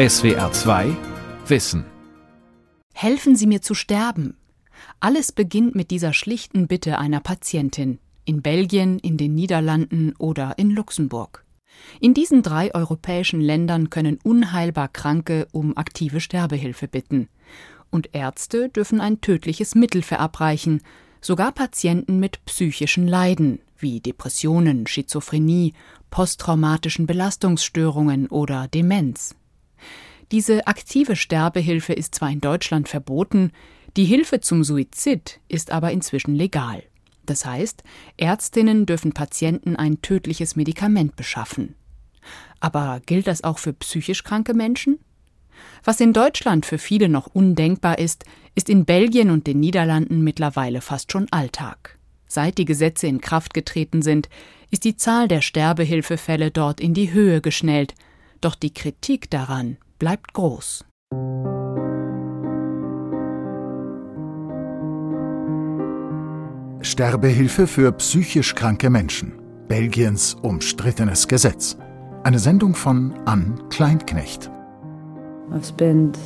SWR 0.00 0.50
2 0.50 0.96
Wissen. 1.46 1.84
Helfen 2.94 3.36
Sie 3.36 3.46
mir 3.46 3.60
zu 3.60 3.74
sterben. 3.74 4.38
Alles 4.98 5.30
beginnt 5.30 5.74
mit 5.74 5.90
dieser 5.90 6.14
schlichten 6.14 6.68
Bitte 6.68 6.98
einer 6.98 7.20
Patientin. 7.20 7.98
In 8.24 8.40
Belgien, 8.40 8.98
in 8.98 9.18
den 9.18 9.34
Niederlanden 9.34 10.14
oder 10.16 10.56
in 10.56 10.70
Luxemburg. 10.70 11.44
In 12.00 12.14
diesen 12.14 12.42
drei 12.42 12.74
europäischen 12.74 13.42
Ländern 13.42 13.90
können 13.90 14.18
unheilbar 14.22 14.88
Kranke 14.88 15.46
um 15.52 15.76
aktive 15.76 16.20
Sterbehilfe 16.22 16.88
bitten. 16.88 17.28
Und 17.90 18.14
Ärzte 18.14 18.70
dürfen 18.70 19.02
ein 19.02 19.20
tödliches 19.20 19.74
Mittel 19.74 20.00
verabreichen, 20.00 20.80
sogar 21.20 21.52
Patienten 21.52 22.18
mit 22.20 22.42
psychischen 22.46 23.06
Leiden 23.06 23.60
wie 23.76 24.00
Depressionen, 24.00 24.86
Schizophrenie, 24.86 25.74
posttraumatischen 26.08 27.06
Belastungsstörungen 27.06 28.28
oder 28.28 28.66
Demenz. 28.66 29.34
Diese 30.32 30.68
aktive 30.68 31.16
Sterbehilfe 31.16 31.92
ist 31.92 32.14
zwar 32.14 32.30
in 32.30 32.40
Deutschland 32.40 32.88
verboten, 32.88 33.50
die 33.96 34.04
Hilfe 34.04 34.40
zum 34.40 34.62
Suizid 34.62 35.40
ist 35.48 35.72
aber 35.72 35.90
inzwischen 35.90 36.36
legal. 36.36 36.84
Das 37.26 37.44
heißt, 37.44 37.82
Ärztinnen 38.16 38.86
dürfen 38.86 39.12
Patienten 39.12 39.74
ein 39.74 40.02
tödliches 40.02 40.54
Medikament 40.54 41.16
beschaffen. 41.16 41.74
Aber 42.60 43.00
gilt 43.06 43.26
das 43.26 43.42
auch 43.42 43.58
für 43.58 43.72
psychisch 43.72 44.22
kranke 44.22 44.54
Menschen? 44.54 45.00
Was 45.82 46.00
in 46.00 46.12
Deutschland 46.12 46.64
für 46.64 46.78
viele 46.78 47.08
noch 47.08 47.26
undenkbar 47.26 47.98
ist, 47.98 48.24
ist 48.54 48.68
in 48.68 48.84
Belgien 48.84 49.30
und 49.30 49.48
den 49.48 49.58
Niederlanden 49.58 50.22
mittlerweile 50.22 50.80
fast 50.80 51.10
schon 51.10 51.26
Alltag. 51.32 51.98
Seit 52.28 52.58
die 52.58 52.64
Gesetze 52.64 53.08
in 53.08 53.20
Kraft 53.20 53.52
getreten 53.52 54.00
sind, 54.02 54.28
ist 54.70 54.84
die 54.84 54.96
Zahl 54.96 55.26
der 55.26 55.40
Sterbehilfefälle 55.40 56.52
dort 56.52 56.80
in 56.80 56.94
die 56.94 57.12
Höhe 57.12 57.40
geschnellt, 57.40 57.94
doch 58.40 58.54
die 58.54 58.72
Kritik 58.72 59.28
daran 59.30 59.76
bleibt 60.00 60.32
groß. 60.32 60.84
Sterbehilfe 66.82 67.66
für 67.68 67.92
psychisch 67.92 68.54
kranke 68.54 68.90
Menschen. 68.90 69.34
Belgiens 69.68 70.34
umstrittenes 70.42 71.28
Gesetz. 71.28 71.76
Eine 72.24 72.38
Sendung 72.38 72.74
von 72.74 73.14
Ann 73.26 73.68
Kleinknecht. 73.68 74.50
I've 75.52 75.64
spent 75.64 76.18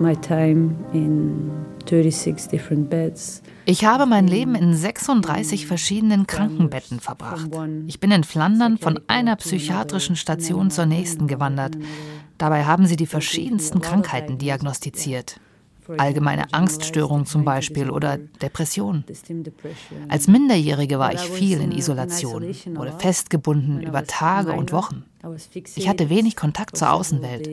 my 0.00 0.16
time 0.16 0.74
in 0.92 1.52
36 1.86 2.48
different 2.48 2.88
beds. 2.88 3.42
Ich 3.66 3.84
habe 3.84 4.06
mein 4.06 4.26
Leben 4.26 4.54
in 4.54 4.74
36 4.74 5.66
verschiedenen 5.66 6.26
Krankenbetten 6.26 7.00
verbracht. 7.00 7.50
Ich 7.86 8.00
bin 8.00 8.10
in 8.10 8.24
Flandern 8.24 8.78
von 8.78 9.00
einer 9.06 9.36
psychiatrischen 9.36 10.16
Station 10.16 10.70
zur 10.70 10.86
nächsten 10.86 11.26
gewandert. 11.26 11.76
Dabei 12.44 12.66
haben 12.66 12.86
sie 12.86 12.96
die 12.96 13.06
verschiedensten 13.06 13.80
Krankheiten 13.80 14.36
diagnostiziert. 14.36 15.40
Allgemeine 15.96 16.52
Angststörung 16.52 17.24
zum 17.24 17.42
Beispiel 17.42 17.88
oder 17.88 18.18
Depression. 18.18 19.02
Als 20.10 20.28
Minderjährige 20.28 20.98
war 20.98 21.14
ich 21.14 21.22
viel 21.22 21.58
in 21.62 21.72
Isolation 21.72 22.44
oder 22.78 22.92
festgebunden 22.98 23.80
über 23.80 24.04
Tage 24.04 24.52
und 24.52 24.72
Wochen. 24.72 25.04
Ich 25.74 25.88
hatte 25.88 26.10
wenig 26.10 26.36
Kontakt 26.36 26.76
zur 26.76 26.92
Außenwelt. 26.92 27.48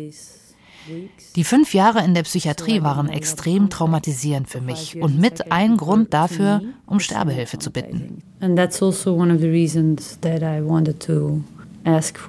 Die 1.38 1.44
fünf 1.46 1.74
Jahre 1.74 2.04
in 2.04 2.14
der 2.14 2.24
Psychiatrie 2.24 2.82
waren 2.82 3.08
extrem 3.08 3.70
traumatisierend 3.70 4.50
für 4.50 4.60
mich 4.60 5.02
und 5.02 5.18
mit 5.18 5.54
ein 5.54 5.78
Grund 5.78 6.14
dafür, 6.14 6.64
um 6.86 7.00
Sterbehilfe 7.00 7.60
zu 7.60 7.72
bitten. 7.72 8.24
And 8.42 8.58
that's 8.58 8.84
also 8.84 9.16
one 9.16 9.34
of 9.34 9.40
the 9.40 9.48
reasons 9.48 10.20
that 10.20 10.42
I 10.42 10.62
wanted 10.62 11.00
to 11.06 11.42
ask. 11.86 12.20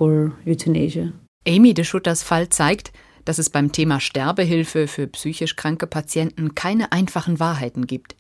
Amy 1.47 1.75
de 1.75 1.85
Schutters 1.85 2.23
Fall 2.23 2.49
zeigt, 2.49 2.93
dass 3.25 3.39
es 3.39 3.51
beim 3.51 3.73
Thema 3.73 4.01
Sterbehilfe 4.01 4.87
für 4.87 5.07
psychisch 5.09 5.57
kranke 5.57 5.87
Patienten 5.87 6.55
keine 6.55 6.93
einfachen 6.93 7.41
Wahrheiten 7.41 7.87
gibt. 7.87 8.17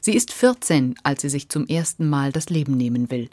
Sie 0.00 0.14
ist 0.14 0.32
14, 0.32 0.96
als 1.02 1.22
sie 1.22 1.28
sich 1.28 1.48
zum 1.48 1.66
ersten 1.66 2.08
Mal 2.08 2.32
das 2.32 2.50
Leben 2.50 2.76
nehmen 2.76 3.10
will. 3.10 3.28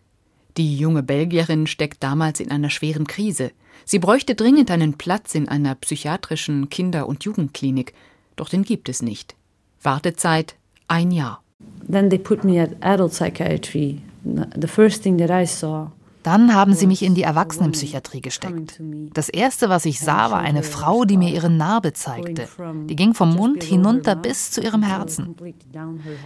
Die 0.57 0.77
junge 0.77 1.03
Belgierin 1.03 1.67
steckt 1.67 2.03
damals 2.03 2.39
in 2.39 2.51
einer 2.51 2.69
schweren 2.69 3.07
Krise. 3.07 3.51
Sie 3.85 3.99
bräuchte 3.99 4.35
dringend 4.35 4.69
einen 4.69 4.93
Platz 4.93 5.33
in 5.33 5.47
einer 5.47 5.75
psychiatrischen 5.75 6.69
Kinder- 6.69 7.07
und 7.07 7.23
Jugendklinik, 7.23 7.93
doch 8.35 8.49
den 8.49 8.63
gibt 8.63 8.89
es 8.89 9.01
nicht. 9.01 9.35
Wartezeit 9.81 10.55
ein 10.87 11.11
Jahr. 11.11 11.41
Then 11.89 12.09
they 12.09 12.19
put 12.19 12.43
me 12.43 12.61
at 12.61 12.71
adult 12.81 13.13
psychiatry. 13.13 14.01
The 14.23 14.67
first 14.67 15.03
thing 15.03 15.17
that 15.17 15.29
I 15.29 15.45
saw 15.45 15.91
dann 16.23 16.53
haben 16.53 16.73
sie 16.73 16.87
mich 16.87 17.03
in 17.03 17.15
die 17.15 17.23
Erwachsenenpsychiatrie 17.23 18.21
gesteckt. 18.21 18.79
Das 19.13 19.29
Erste, 19.29 19.69
was 19.69 19.85
ich 19.85 19.99
sah, 19.99 20.31
war 20.31 20.39
eine 20.39 20.63
Frau, 20.63 21.05
die 21.05 21.17
mir 21.17 21.29
ihre 21.29 21.49
Narbe 21.49 21.93
zeigte. 21.93 22.47
Die 22.85 22.95
ging 22.95 23.13
vom 23.13 23.33
Mund 23.35 23.63
hinunter 23.63 24.15
bis 24.15 24.51
zu 24.51 24.61
ihrem 24.61 24.83
Herzen. 24.83 25.35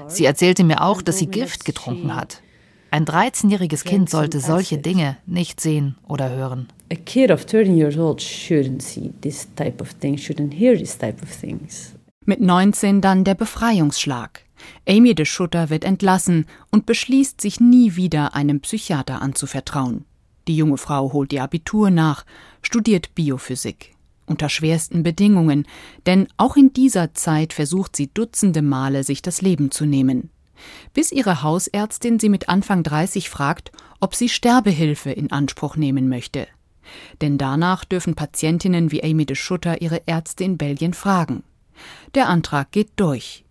Sie 0.08 0.26
erzählte 0.26 0.64
mir 0.64 0.82
auch, 0.82 1.02
dass 1.02 1.18
sie 1.18 1.28
Gift 1.28 1.66
getrunken 1.66 2.16
hat. 2.16 2.42
Ein 2.92 3.06
13-jähriges 3.06 3.84
Kind 3.84 4.10
sollte 4.10 4.40
solche 4.40 4.78
Dinge 4.78 5.18
nicht 5.26 5.60
sehen 5.60 5.96
oder 6.08 6.30
hören. 6.30 6.68
A 6.92 6.96
kid 6.96 7.32
of 7.32 7.46
13 7.46 7.76
years 7.76 7.98
old 7.98 8.22
shouldn't 8.22 8.82
see 8.82 9.12
this 9.22 9.48
type 9.56 9.82
of 9.82 9.94
things, 10.00 10.22
shouldn't 10.22 10.54
hear 10.54 10.78
this 10.78 10.98
type 10.98 11.22
of 11.22 11.30
things. 11.30 11.95
Mit 12.28 12.42
19 12.42 13.02
dann 13.02 13.24
der 13.24 13.36
Befreiungsschlag. 13.36 14.42
Amy 14.88 15.14
de 15.14 15.26
Schutter 15.26 15.70
wird 15.70 15.84
entlassen 15.84 16.48
und 16.72 16.88
beschließt, 16.88 17.40
sich 17.40 17.60
nie 17.60 17.96
wieder 17.96 18.34
einem 18.34 18.62
Psychiater 18.62 19.22
anzuvertrauen. 19.22 20.06
Die 20.48 20.58
junge 20.58 20.78
Frau 20.78 21.14
holt 21.14 21.32
ihr 21.34 21.44
Abitur 21.44 21.92
nach, 21.92 22.26
studiert 22.64 23.14
Biophysik. 23.14 23.94
Unter 24.26 24.50
schwersten 24.50 25.04
Bedingungen, 25.04 25.68
denn 26.08 26.28
auch 26.38 26.56
in 26.56 26.74
dieser 26.74 27.14
Zeit 27.14 27.54
versucht 27.54 27.96
sie 27.96 28.12
dutzende 28.12 28.64
Male, 28.64 29.04
sich 29.04 29.22
das 29.22 29.44
Leben 29.44 29.70
zu 29.70 29.86
nehmen. 29.86 30.32
Bis 30.96 31.12
ihre 31.12 31.44
Hausärztin 31.44 32.20
sie 32.20 32.30
mit 32.30 32.50
Anfang 32.50 32.82
30 32.82 33.30
fragt, 33.30 33.72
ob 34.00 34.16
sie 34.16 34.30
Sterbehilfe 34.30 35.12
in 35.12 35.32
Anspruch 35.32 35.76
nehmen 35.76 36.10
möchte. 36.10 36.48
Denn 37.22 37.38
danach 37.38 37.86
dürfen 37.86 38.16
Patientinnen 38.16 38.92
wie 38.92 39.04
Amy 39.04 39.28
de 39.28 39.36
Schutter 39.36 39.82
ihre 39.82 40.02
Ärzte 40.08 40.44
in 40.44 40.58
Belgien 40.58 40.96
fragen. 40.96 41.44
Der 42.14 42.30
Antrag 42.30 42.72
geht 42.72 42.92
durch. 42.96 43.46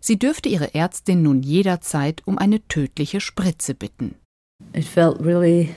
Sie 0.00 0.18
dürfte 0.18 0.48
ihre 0.48 0.74
Ärztin 0.74 1.22
nun 1.22 1.42
jederzeit 1.42 2.22
um 2.26 2.38
eine 2.38 2.66
tödliche 2.68 3.20
Spritze 3.20 3.74
bitten. 3.74 4.14
It 4.74 4.84
felt 4.84 5.20
really 5.20 5.74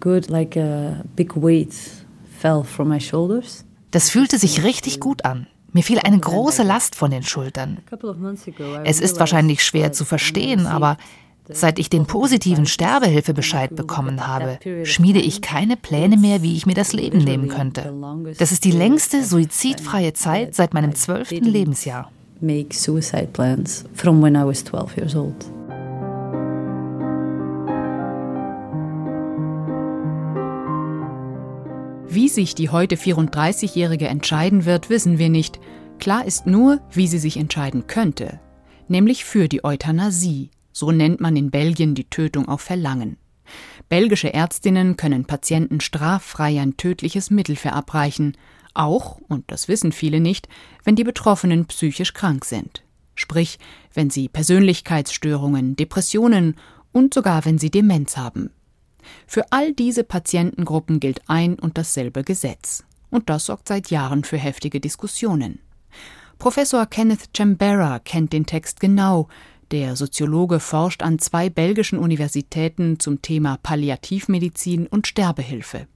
good, 0.00 0.28
like 0.28 0.56
a 0.56 1.04
big 1.16 1.36
weight 1.36 1.72
fell 2.38 2.64
from 2.64 2.88
my 2.88 3.00
shoulders. 3.00 3.64
Das 3.90 4.10
fühlte 4.10 4.38
sich 4.38 4.64
richtig 4.64 5.00
gut 5.00 5.24
an. 5.24 5.46
Mir 5.72 5.82
fiel 5.82 5.98
eine 5.98 6.18
große 6.18 6.62
Last 6.62 6.94
von 6.94 7.10
den 7.10 7.24
Schultern. 7.24 7.78
Es 8.84 9.00
ist 9.00 9.18
wahrscheinlich 9.18 9.64
schwer 9.64 9.92
zu 9.92 10.04
verstehen, 10.04 10.66
aber 10.66 10.98
seit 11.48 11.78
ich 11.78 11.90
den 11.90 12.06
positiven 12.06 12.66
Sterbehilfebescheid 12.66 13.74
bekommen 13.76 14.26
habe, 14.26 14.58
schmiede 14.84 15.20
ich 15.20 15.42
keine 15.42 15.76
Pläne 15.76 16.16
mehr, 16.16 16.42
wie 16.42 16.56
ich 16.56 16.66
mir 16.66 16.74
das 16.74 16.92
Leben 16.92 17.18
nehmen 17.18 17.48
könnte. 17.48 17.92
Das 18.38 18.52
ist 18.52 18.64
die 18.64 18.70
längste 18.70 19.24
suizidfreie 19.24 20.12
Zeit 20.12 20.54
seit 20.54 20.74
meinem 20.74 20.94
zwölften 20.94 21.44
Lebensjahr 21.44 22.10
make 22.44 22.74
suicide 22.74 23.28
plans 23.32 23.84
from 23.94 24.22
when 24.22 24.36
I 24.36 24.44
was 24.44 24.62
12 24.64 24.96
years 24.96 25.16
old. 25.16 25.44
Wie 32.06 32.28
sich 32.28 32.54
die 32.54 32.68
heute 32.68 32.94
34-Jährige 32.94 34.06
entscheiden 34.06 34.66
wird, 34.66 34.88
wissen 34.88 35.18
wir 35.18 35.30
nicht. 35.30 35.58
Klar 35.98 36.24
ist 36.24 36.46
nur, 36.46 36.80
wie 36.92 37.08
sie 37.08 37.18
sich 37.18 37.36
entscheiden 37.36 37.86
könnte, 37.88 38.38
nämlich 38.86 39.24
für 39.24 39.48
die 39.48 39.64
Euthanasie. 39.64 40.50
So 40.74 40.90
nennt 40.90 41.20
man 41.20 41.36
in 41.36 41.50
Belgien 41.50 41.94
die 41.94 42.10
Tötung 42.10 42.48
auf 42.48 42.60
Verlangen. 42.60 43.16
Belgische 43.88 44.34
Ärztinnen 44.34 44.96
können 44.96 45.24
Patienten 45.24 45.80
straffrei 45.80 46.60
ein 46.60 46.76
tödliches 46.76 47.30
Mittel 47.30 47.54
verabreichen, 47.56 48.36
auch, 48.74 49.18
und 49.28 49.44
das 49.46 49.68
wissen 49.68 49.92
viele 49.92 50.18
nicht, 50.18 50.48
wenn 50.82 50.96
die 50.96 51.04
Betroffenen 51.04 51.66
psychisch 51.66 52.12
krank 52.12 52.44
sind. 52.44 52.82
Sprich, 53.14 53.60
wenn 53.92 54.10
sie 54.10 54.28
Persönlichkeitsstörungen, 54.28 55.76
Depressionen 55.76 56.56
und 56.90 57.14
sogar 57.14 57.44
wenn 57.44 57.58
sie 57.58 57.70
Demenz 57.70 58.16
haben. 58.16 58.50
Für 59.28 59.52
all 59.52 59.72
diese 59.74 60.02
Patientengruppen 60.02 60.98
gilt 60.98 61.22
ein 61.28 61.56
und 61.56 61.78
dasselbe 61.78 62.24
Gesetz. 62.24 62.82
Und 63.10 63.30
das 63.30 63.46
sorgt 63.46 63.68
seit 63.68 63.90
Jahren 63.90 64.24
für 64.24 64.38
heftige 64.38 64.80
Diskussionen. 64.80 65.60
Professor 66.38 66.84
Kenneth 66.86 67.28
Chambera 67.36 68.00
kennt 68.00 68.32
den 68.32 68.44
Text 68.44 68.80
genau. 68.80 69.28
Der 69.70 69.96
Soziologe 69.96 70.60
forscht 70.60 71.02
an 71.02 71.18
zwei 71.18 71.48
belgischen 71.48 71.98
Universitäten 71.98 73.00
zum 73.00 73.22
Thema 73.22 73.58
Palliativmedizin 73.62 74.86
und 74.86 75.06
Sterbehilfe. 75.06 75.86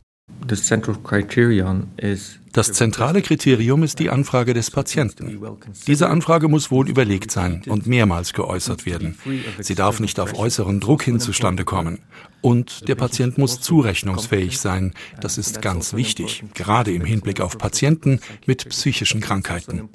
Das 2.53 2.73
zentrale 2.73 3.23
Kriterium 3.23 3.83
ist 3.83 3.99
die 3.99 4.11
Anfrage 4.11 4.55
des 4.55 4.71
Patienten. 4.71 5.41
Diese 5.87 6.09
Anfrage 6.09 6.49
muss 6.49 6.71
wohl 6.71 6.89
überlegt 6.89 7.31
sein 7.31 7.63
und 7.67 7.87
mehrmals 7.87 8.33
geäußert 8.33 8.87
werden. 8.87 9.19
Sie 9.61 9.75
darf 9.75 10.01
nicht 10.01 10.19
auf 10.19 10.39
äußeren 10.39 10.81
Druck 10.81 11.03
hin 11.03 11.21
zustande 11.21 11.65
kommen. 11.65 11.99
Und 12.41 12.89
der 12.89 12.95
Patient 12.95 13.37
muss 13.37 13.61
zurechnungsfähig 13.61 14.59
sein. 14.59 14.93
Das 15.21 15.39
ist 15.39 15.61
ganz 15.61 15.95
wichtig, 15.95 16.45
gerade 16.55 16.93
im 16.93 17.05
Hinblick 17.05 17.41
auf 17.41 17.59
Patienten 17.59 18.21
mit 18.47 18.69
psychischen 18.69 19.21
Krankheiten. 19.21 19.89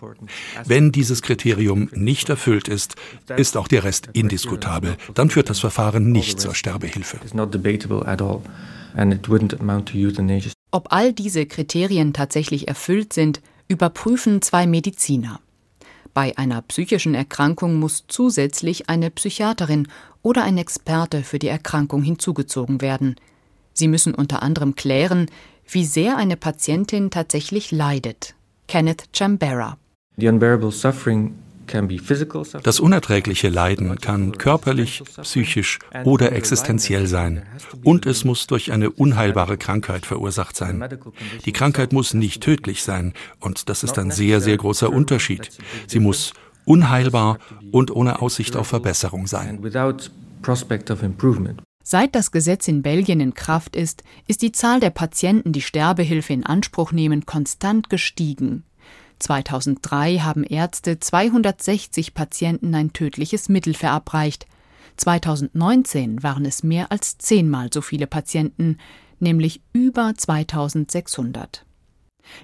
Wenn 0.65 0.91
dieses 0.91 1.21
Kriterium 1.21 1.89
nicht 1.93 2.29
erfüllt 2.29 2.67
ist, 2.67 2.95
ist 3.37 3.55
auch 3.55 3.67
der 3.67 3.85
Rest 3.85 4.09
indiskutabel. 4.13 4.97
Dann 5.13 5.29
führt 5.29 5.49
das 5.49 5.59
Verfahren 5.59 6.11
nicht 6.11 6.39
zur 6.39 6.53
Sterbehilfe. 6.53 7.19
Ob 10.71 10.91
all 10.91 11.13
diese 11.13 11.45
Kriterien 11.45 12.13
tatsächlich 12.13 12.67
erfüllt 12.67 13.13
sind, 13.13 13.41
überprüfen 13.67 14.41
zwei 14.41 14.67
Mediziner. 14.67 15.39
Bei 16.13 16.37
einer 16.37 16.61
psychischen 16.61 17.15
Erkrankung 17.15 17.79
muss 17.79 18.05
zusätzlich 18.07 18.89
eine 18.89 19.09
Psychiaterin 19.09 19.87
oder 20.21 20.43
ein 20.43 20.57
Experte 20.57 21.23
für 21.23 21.39
die 21.39 21.47
Erkrankung 21.47 22.03
hinzugezogen 22.03 22.81
werden. 22.81 23.15
Sie 23.73 23.87
müssen 23.87 24.13
unter 24.13 24.43
anderem 24.43 24.75
klären, 24.75 25.25
wie 25.67 25.85
sehr 25.85 26.17
eine 26.17 26.37
Patientin 26.37 27.09
tatsächlich 27.09 27.71
leidet. 27.71 28.35
Kenneth 28.67 29.05
Chambera. 29.11 29.77
The 30.17 30.27
unbearable 30.27 30.71
suffering 30.71 31.33
das 32.63 32.79
unerträgliche 32.79 33.49
Leiden 33.49 33.95
kann 33.99 34.37
körperlich, 34.37 35.03
psychisch 35.21 35.79
oder 36.03 36.31
existenziell 36.31 37.07
sein. 37.07 37.43
Und 37.83 38.05
es 38.05 38.23
muss 38.23 38.47
durch 38.47 38.71
eine 38.71 38.89
unheilbare 38.89 39.57
Krankheit 39.57 40.05
verursacht 40.05 40.55
sein. 40.55 40.83
Die 41.45 41.51
Krankheit 41.51 41.93
muss 41.93 42.13
nicht 42.13 42.41
tödlich 42.41 42.83
sein. 42.83 43.13
Und 43.39 43.69
das 43.69 43.83
ist 43.83 43.97
ein 43.97 44.11
sehr, 44.11 44.41
sehr 44.41 44.57
großer 44.57 44.91
Unterschied. 44.91 45.49
Sie 45.87 45.99
muss 45.99 46.33
unheilbar 46.65 47.39
und 47.71 47.91
ohne 47.91 48.21
Aussicht 48.21 48.55
auf 48.55 48.67
Verbesserung 48.67 49.27
sein. 49.27 49.59
Seit 51.85 52.15
das 52.15 52.31
Gesetz 52.31 52.67
in 52.69 52.81
Belgien 52.81 53.19
in 53.19 53.33
Kraft 53.33 53.75
ist, 53.75 54.03
ist 54.25 54.41
die 54.41 54.53
Zahl 54.53 54.79
der 54.79 54.89
Patienten, 54.89 55.51
die 55.51 55.61
Sterbehilfe 55.61 56.31
in 56.31 56.45
Anspruch 56.45 56.93
nehmen, 56.93 57.25
konstant 57.25 57.89
gestiegen. 57.89 58.63
2003 59.23 60.19
haben 60.19 60.43
Ärzte 60.43 60.99
260 60.99 62.13
Patienten 62.13 62.75
ein 62.75 62.91
tödliches 62.91 63.47
Mittel 63.47 63.73
verabreicht. 63.73 64.45
2019 64.97 66.21
waren 66.23 66.45
es 66.45 66.61
mehr 66.61 66.91
als 66.91 67.17
zehnmal 67.17 67.69
so 67.73 67.81
viele 67.81 68.05
Patienten, 68.05 68.77
nämlich 69.19 69.61
über 69.71 70.13
2600. 70.15 71.65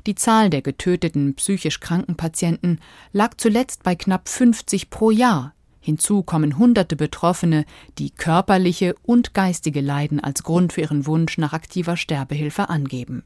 Die 0.07 0.15
Zahl 0.15 0.49
der 0.49 0.61
getöteten 0.61 1.35
psychisch 1.35 1.81
kranken 1.81 2.15
Patienten 2.15 2.79
lag 3.11 3.35
zuletzt 3.35 3.83
bei 3.83 3.95
knapp 3.95 4.29
50 4.29 4.89
pro 4.89 5.11
Jahr. 5.11 5.53
Hinzu 5.81 6.23
kommen 6.23 6.57
hunderte 6.57 6.95
Betroffene, 6.95 7.65
die 7.97 8.11
körperliche 8.11 8.95
und 9.03 9.33
geistige 9.33 9.81
Leiden 9.81 10.21
als 10.21 10.43
Grund 10.43 10.73
für 10.73 10.81
ihren 10.81 11.05
Wunsch 11.05 11.37
nach 11.37 11.51
aktiver 11.51 11.97
Sterbehilfe 11.97 12.69
angeben. 12.69 13.23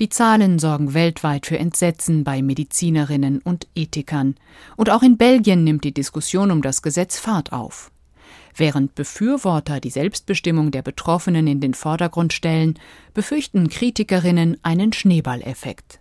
Die 0.00 0.08
Zahlen 0.08 0.58
sorgen 0.58 0.94
weltweit 0.94 1.46
für 1.46 1.58
Entsetzen 1.58 2.24
bei 2.24 2.42
Medizinerinnen 2.42 3.40
und 3.40 3.66
Ethikern. 3.74 4.36
Und 4.76 4.90
auch 4.90 5.02
in 5.02 5.16
Belgien 5.16 5.64
nimmt 5.64 5.84
die 5.84 5.94
Diskussion 5.94 6.50
um 6.50 6.62
das 6.62 6.82
Gesetz 6.82 7.18
Fahrt 7.18 7.52
auf. 7.52 7.90
Während 8.54 8.94
Befürworter 8.94 9.80
die 9.80 9.90
Selbstbestimmung 9.90 10.70
der 10.70 10.82
Betroffenen 10.82 11.46
in 11.46 11.60
den 11.60 11.74
Vordergrund 11.74 12.32
stellen, 12.32 12.78
befürchten 13.14 13.68
Kritikerinnen 13.68 14.56
einen 14.62 14.92
Schneeballeffekt. 14.92 16.00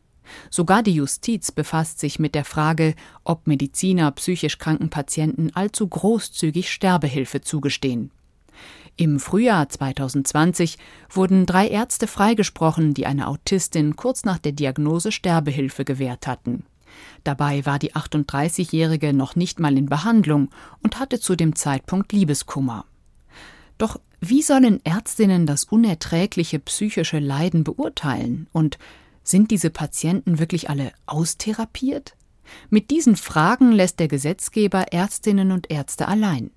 Sogar 0.50 0.83
die 0.83 0.94
Justiz 0.94 1.51
befasst 1.51 2.00
sich 2.00 2.19
mit 2.19 2.36
der 2.36 2.45
Frage, 2.45 2.95
ob 3.24 3.48
Mediziner 3.48 4.12
psychisch 4.12 4.57
kranken 4.57 4.89
Patienten 4.89 5.51
allzu 5.54 5.88
großzügig 5.88 6.71
Sterbehilfe 6.71 7.42
zugestehen. 7.42 8.12
Im 9.00 9.20
Frühjahr 9.20 9.70
2020 9.70 10.80
wurden 11.12 11.46
drei 11.46 11.68
Ärzte 11.68 12.08
freigesprochen, 12.08 12.96
die 12.96 13.06
einer 13.06 13.28
Autistin 13.28 13.96
kurz 13.96 14.26
nach 14.26 14.40
der 14.40 14.54
Diagnose 14.54 15.12
Sterbehilfe 15.12 15.86
gewährt 15.86 16.26
hatten. 16.26 16.66
Dabei 17.24 17.64
war 17.68 17.78
die 17.78 17.94
38-Jährige 17.94 19.14
noch 19.14 19.36
nicht 19.36 19.60
mal 19.60 19.78
in 19.78 19.86
Behandlung 19.86 20.50
und 20.82 21.00
hatte 21.00 21.20
zu 21.20 21.36
dem 21.36 21.56
Zeitpunkt 21.56 22.12
Liebeskummer. 22.12 22.86
Doch 23.78 24.00
wie 24.20 24.42
sollen 24.42 24.84
Ärztinnen 24.84 25.46
das 25.46 25.66
unerträgliche 25.66 26.58
psychische 26.58 27.20
Leiden 27.20 27.64
beurteilen? 27.64 28.48
Und 28.52 28.80
sind 29.22 29.52
diese 29.52 29.70
Patienten 29.70 30.40
wirklich 30.40 30.72
alle 30.72 30.92
austherapiert? 31.06 32.16
Mit 32.72 32.90
diesen 32.90 33.16
Fragen 33.16 33.74
lässt 33.74 34.00
der 34.00 34.08
Gesetzgeber 34.08 34.92
Ärztinnen 34.92 35.52
und 35.52 35.70
Ärzte 35.70 36.08
allein. 36.08 36.50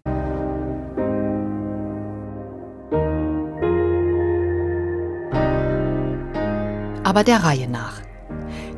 Aber 7.11 7.25
der 7.25 7.43
Reihe 7.43 7.69
nach. 7.69 8.01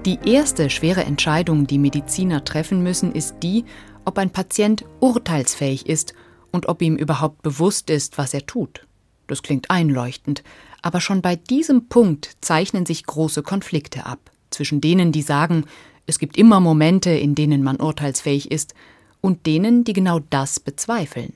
Die 0.07 0.19
erste 0.25 0.71
schwere 0.71 1.05
Entscheidung, 1.05 1.67
die 1.67 1.77
Mediziner 1.77 2.45
treffen 2.45 2.83
müssen, 2.83 3.13
ist 3.13 3.35
die, 3.43 3.67
ob 4.07 4.17
ein 4.17 4.31
Patient 4.31 4.87
urteilsfähig 5.01 5.87
ist 5.87 6.15
und 6.51 6.67
ob 6.67 6.81
ihm 6.81 6.97
überhaupt 6.97 7.43
bewusst 7.43 7.91
ist, 7.91 8.17
was 8.17 8.33
er 8.33 8.47
tut. 8.47 8.87
Das 9.27 9.43
klingt 9.43 9.71
einleuchtend, 9.71 10.43
aber 10.81 11.03
schon 11.03 11.21
bei 11.21 11.37
diesem 11.37 11.91
Punkt 11.91 12.39
zeichnen 12.41 12.87
sich 12.87 13.05
große 13.05 13.43
Konflikte 13.43 14.07
ab 14.07 14.31
zwischen 14.49 14.81
denen, 14.81 15.13
die 15.13 15.21
sagen, 15.21 15.67
es 16.07 16.19
gibt 16.19 16.39
immer 16.39 16.59
Momente, 16.59 17.11
in 17.11 17.35
denen 17.35 17.63
man 17.63 17.77
urteilsfähig 17.77 18.51
ist, 18.51 18.73
und 19.21 19.45
denen, 19.45 19.85
die 19.85 19.93
genau 19.93 20.21
das 20.31 20.59
bezweifeln. 20.59 21.35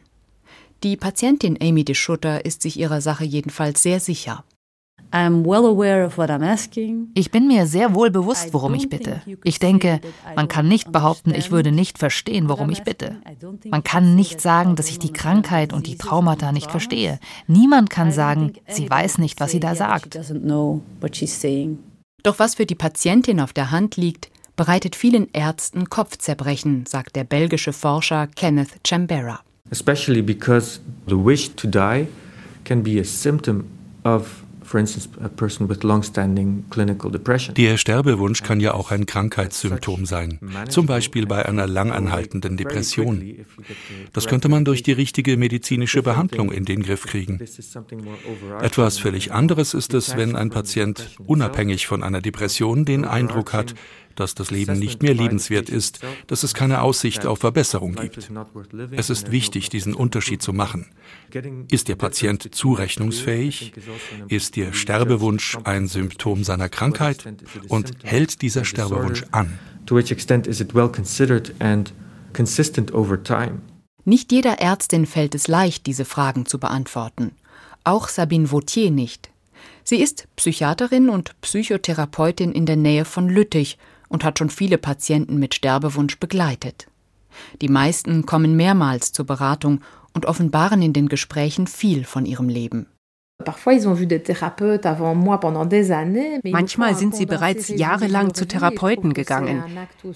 Die 0.82 0.96
Patientin 0.96 1.58
Amy 1.60 1.84
de 1.84 1.94
Schutter 1.94 2.46
ist 2.46 2.62
sich 2.62 2.78
ihrer 2.78 3.02
Sache 3.02 3.24
jedenfalls 3.26 3.82
sehr 3.82 4.00
sicher. 4.00 4.44
Ich 7.14 7.30
bin 7.30 7.46
mir 7.46 7.66
sehr 7.66 7.94
wohl 7.94 8.10
bewusst, 8.10 8.52
worum 8.52 8.74
ich 8.74 8.88
bitte. 8.90 9.22
Ich 9.44 9.58
denke, 9.58 10.00
man 10.34 10.48
kann 10.48 10.68
nicht 10.68 10.92
behaupten, 10.92 11.34
ich 11.34 11.50
würde 11.50 11.72
nicht 11.72 11.98
verstehen, 11.98 12.48
worum 12.48 12.70
ich 12.70 12.82
bitte. 12.82 13.16
Man 13.64 13.82
kann 13.82 14.14
nicht 14.14 14.40
sagen, 14.40 14.76
dass 14.76 14.90
ich 14.90 14.98
die 14.98 15.12
Krankheit 15.12 15.72
und 15.72 15.86
die 15.86 15.96
Traumata 15.96 16.52
nicht 16.52 16.70
verstehe. 16.70 17.18
Niemand 17.46 17.88
kann 17.88 18.12
sagen, 18.12 18.52
sie 18.68 18.90
weiß 18.90 19.18
nicht, 19.18 19.40
was 19.40 19.52
sie 19.52 19.60
da 19.60 19.74
sagt. 19.74 20.18
Doch 22.22 22.38
was 22.38 22.54
für 22.56 22.66
die 22.66 22.74
Patientin 22.74 23.40
auf 23.40 23.52
der 23.52 23.70
Hand 23.70 23.96
liegt, 23.96 24.30
bereitet 24.56 24.96
vielen 24.96 25.28
Ärzten 25.32 25.88
Kopfzerbrechen, 25.88 26.84
sagt 26.86 27.16
der 27.16 27.24
belgische 27.24 27.72
Forscher 27.72 28.26
Kenneth 28.26 28.80
Chambera. 28.86 29.40
Especially 29.70 30.22
because 30.22 30.80
the 31.06 31.16
wish 31.16 31.54
to 31.56 31.66
die 31.68 32.06
can 32.64 32.82
be 32.82 33.00
a 33.00 33.04
symptom 33.04 33.64
of 34.04 34.45
der 37.56 37.76
Sterbewunsch 37.76 38.42
kann 38.42 38.60
ja 38.60 38.74
auch 38.74 38.90
ein 38.90 39.06
Krankheitssymptom 39.06 40.06
sein, 40.06 40.38
zum 40.68 40.86
Beispiel 40.86 41.26
bei 41.26 41.46
einer 41.46 41.66
langanhaltenden 41.66 42.56
Depression. 42.56 43.46
Das 44.12 44.26
könnte 44.26 44.48
man 44.48 44.64
durch 44.64 44.82
die 44.82 44.92
richtige 44.92 45.36
medizinische 45.36 46.02
Behandlung 46.02 46.52
in 46.52 46.64
den 46.64 46.82
Griff 46.82 47.06
kriegen. 47.06 47.40
Etwas 48.60 48.98
völlig 48.98 49.32
anderes 49.32 49.74
ist 49.74 49.94
es, 49.94 50.16
wenn 50.16 50.36
ein 50.36 50.50
Patient 50.50 51.16
unabhängig 51.26 51.86
von 51.86 52.02
einer 52.02 52.20
Depression 52.20 52.84
den 52.84 53.04
Eindruck 53.04 53.52
hat, 53.52 53.74
dass 54.20 54.34
das 54.34 54.50
Leben 54.50 54.78
nicht 54.78 55.02
mehr 55.02 55.14
lebenswert 55.14 55.68
ist, 55.68 56.00
dass 56.26 56.42
es 56.42 56.54
keine 56.54 56.82
Aussicht 56.82 57.26
auf 57.26 57.40
Verbesserung 57.40 57.94
gibt. 57.94 58.30
Es 58.92 59.10
ist 59.10 59.30
wichtig, 59.30 59.68
diesen 59.68 59.94
Unterschied 59.94 60.42
zu 60.42 60.52
machen. 60.52 60.86
Ist 61.70 61.88
der 61.88 61.96
Patient 61.96 62.54
zurechnungsfähig? 62.54 63.72
Ist 64.28 64.56
der 64.56 64.72
Sterbewunsch 64.72 65.58
ein 65.64 65.86
Symptom 65.86 66.44
seiner 66.44 66.68
Krankheit? 66.68 67.24
Und 67.68 67.92
hält 68.02 68.42
dieser 68.42 68.64
Sterbewunsch 68.64 69.24
an? 69.30 69.58
Nicht 74.04 74.30
jeder 74.32 74.60
Ärztin 74.60 75.06
fällt 75.06 75.34
es 75.34 75.48
leicht, 75.48 75.86
diese 75.86 76.04
Fragen 76.04 76.46
zu 76.46 76.58
beantworten. 76.58 77.32
Auch 77.84 78.08
Sabine 78.08 78.50
Vautier 78.50 78.90
nicht. 78.90 79.30
Sie 79.84 80.02
ist 80.02 80.26
Psychiaterin 80.36 81.08
und 81.08 81.40
Psychotherapeutin 81.40 82.52
in 82.52 82.66
der 82.66 82.76
Nähe 82.76 83.04
von 83.04 83.28
Lüttich 83.28 83.78
und 84.08 84.24
hat 84.24 84.38
schon 84.38 84.50
viele 84.50 84.78
Patienten 84.78 85.38
mit 85.38 85.54
Sterbewunsch 85.54 86.18
begleitet. 86.18 86.86
Die 87.60 87.68
meisten 87.68 88.26
kommen 88.26 88.56
mehrmals 88.56 89.12
zur 89.12 89.26
Beratung 89.26 89.80
und 90.14 90.26
offenbaren 90.26 90.82
in 90.82 90.92
den 90.92 91.08
Gesprächen 91.08 91.66
viel 91.66 92.04
von 92.04 92.24
ihrem 92.24 92.48
Leben. 92.48 92.86
Manchmal 96.42 96.94
sind 96.94 97.14
sie 97.14 97.26
bereits 97.26 97.68
jahrelang 97.68 98.32
zu 98.32 98.48
Therapeuten 98.48 99.12
gegangen. 99.12 99.62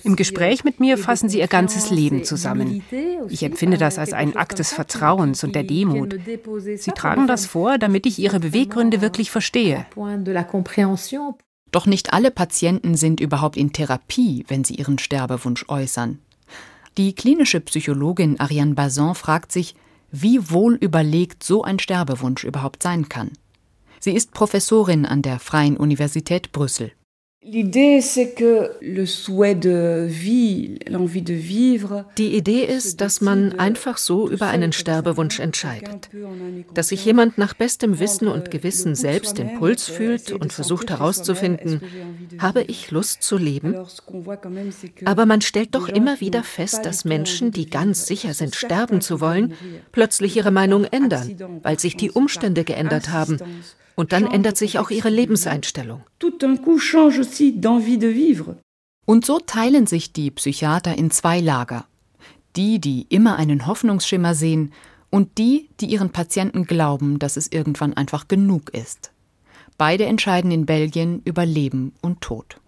Im 0.05 0.17
Gespräch 0.17 0.65
mit 0.65 0.81
mir 0.81 0.97
fassen 0.97 1.29
sie 1.29 1.41
ihr 1.41 1.47
ganzes 1.47 1.91
Leben 1.91 2.25
zusammen. 2.25 2.83
Ich 3.29 3.43
empfinde 3.43 3.77
das 3.77 3.99
als 3.99 4.15
einen 4.15 4.37
Akt 4.37 4.59
des 4.59 4.73
Vertrauens 4.73 5.45
und 5.45 5.55
der 5.55 5.65
Demut. 5.65 6.19
Sie 6.77 6.93
tragen 6.93 7.27
das 7.27 7.45
vor, 7.45 7.77
damit 7.77 8.07
ich 8.07 8.19
ihre 8.19 8.41
Beweggründe 8.41 9.03
wirklich 9.03 9.31
verstehe. 9.31 9.85
Doch 11.71 11.87
nicht 11.87 12.13
alle 12.13 12.31
Patienten 12.31 12.97
sind 12.97 13.21
überhaupt 13.21 13.57
in 13.57 13.73
Therapie, 13.73 14.45
wenn 14.49 14.65
sie 14.65 14.75
ihren 14.75 14.99
Sterbewunsch 14.99 15.65
äußern. 15.69 16.19
Die 16.97 17.15
klinische 17.15 17.61
Psychologin 17.61 18.41
Ariane 18.41 18.75
Bazin 18.75 19.15
fragt 19.15 19.53
sich, 19.53 19.75
wie 20.11 20.51
wohl 20.51 20.75
überlegt 20.75 21.45
so 21.45 21.63
ein 21.63 21.79
Sterbewunsch 21.79 22.45
überhaupt 22.45 22.83
sein 22.83 23.09
kann. 23.09 23.31
Sie 24.01 24.13
ist 24.13 24.33
Professorin 24.33 25.07
an 25.07 25.23
der 25.23 25.39
Freien 25.39 25.77
Universität 25.77 26.53
Brüssel. 26.53 26.93
Die 27.43 27.61
Idee 27.61 27.97
ist, 32.67 33.01
dass 33.01 33.21
man 33.23 33.59
einfach 33.59 33.97
so 33.97 34.29
über 34.29 34.49
einen 34.49 34.73
Sterbewunsch 34.75 35.41
entscheidet. 35.41 36.11
Dass 36.75 36.89
sich 36.89 37.03
jemand 37.03 37.39
nach 37.39 37.55
bestem 37.55 37.99
Wissen 37.99 38.29
und 38.29 38.51
Gewissen 38.51 38.95
selbst 38.95 39.39
den 39.39 39.55
Puls 39.55 39.89
fühlt 39.89 40.33
und 40.33 40.53
versucht 40.53 40.91
herauszufinden, 40.91 41.81
habe 42.39 42.61
ich 42.61 42.91
Lust 42.91 43.23
zu 43.23 43.39
leben? 43.39 43.75
Aber 45.07 45.25
man 45.25 45.41
stellt 45.41 45.75
doch 45.75 45.89
immer 45.89 46.21
wieder 46.21 46.43
fest, 46.43 46.85
dass 46.85 47.07
Menschen, 47.07 47.53
die 47.53 47.71
ganz 47.71 48.07
sicher 48.07 48.35
sind, 48.35 48.55
sterben 48.55 49.01
zu 49.01 49.23
wollen, 49.23 49.55
plötzlich 49.93 50.37
ihre 50.37 50.51
Meinung 50.51 50.85
ändern, 50.85 51.61
weil 51.63 51.79
sich 51.79 51.97
die 51.97 52.11
Umstände 52.11 52.65
geändert 52.65 53.09
haben 53.09 53.39
und 53.95 54.13
dann 54.13 54.27
ändert 54.27 54.57
sich 54.57 54.79
auch 54.79 54.91
ihre 54.91 55.11
Lebenseinstellung. 55.11 56.03
Und 59.07 59.25
so 59.27 59.39
teilen 59.39 59.87
sich 59.87 60.13
die 60.13 60.31
Psychiater 60.31 60.97
in 60.97 61.11
zwei 61.11 61.41
Lager. 61.41 61.87
Die, 62.57 62.81
die 62.81 63.07
immer 63.09 63.37
einen 63.37 63.67
Hoffnungsschimmer 63.67 64.35
sehen, 64.35 64.73
und 65.11 65.39
die, 65.39 65.69
die 65.81 65.87
ihren 65.87 66.11
Patienten 66.11 66.65
glauben, 66.65 67.19
dass 67.19 67.37
es 67.37 67.51
irgendwann 67.51 67.95
einfach 67.95 68.29
genug 68.29 68.71
ist. 68.71 69.11
Beide 69.77 70.05
entscheiden 70.05 70.51
in 70.51 70.67
Belgien 70.67 71.21
über 71.25 71.45
Leben 71.45 71.93
und 72.01 72.21
Tod. 72.21 72.61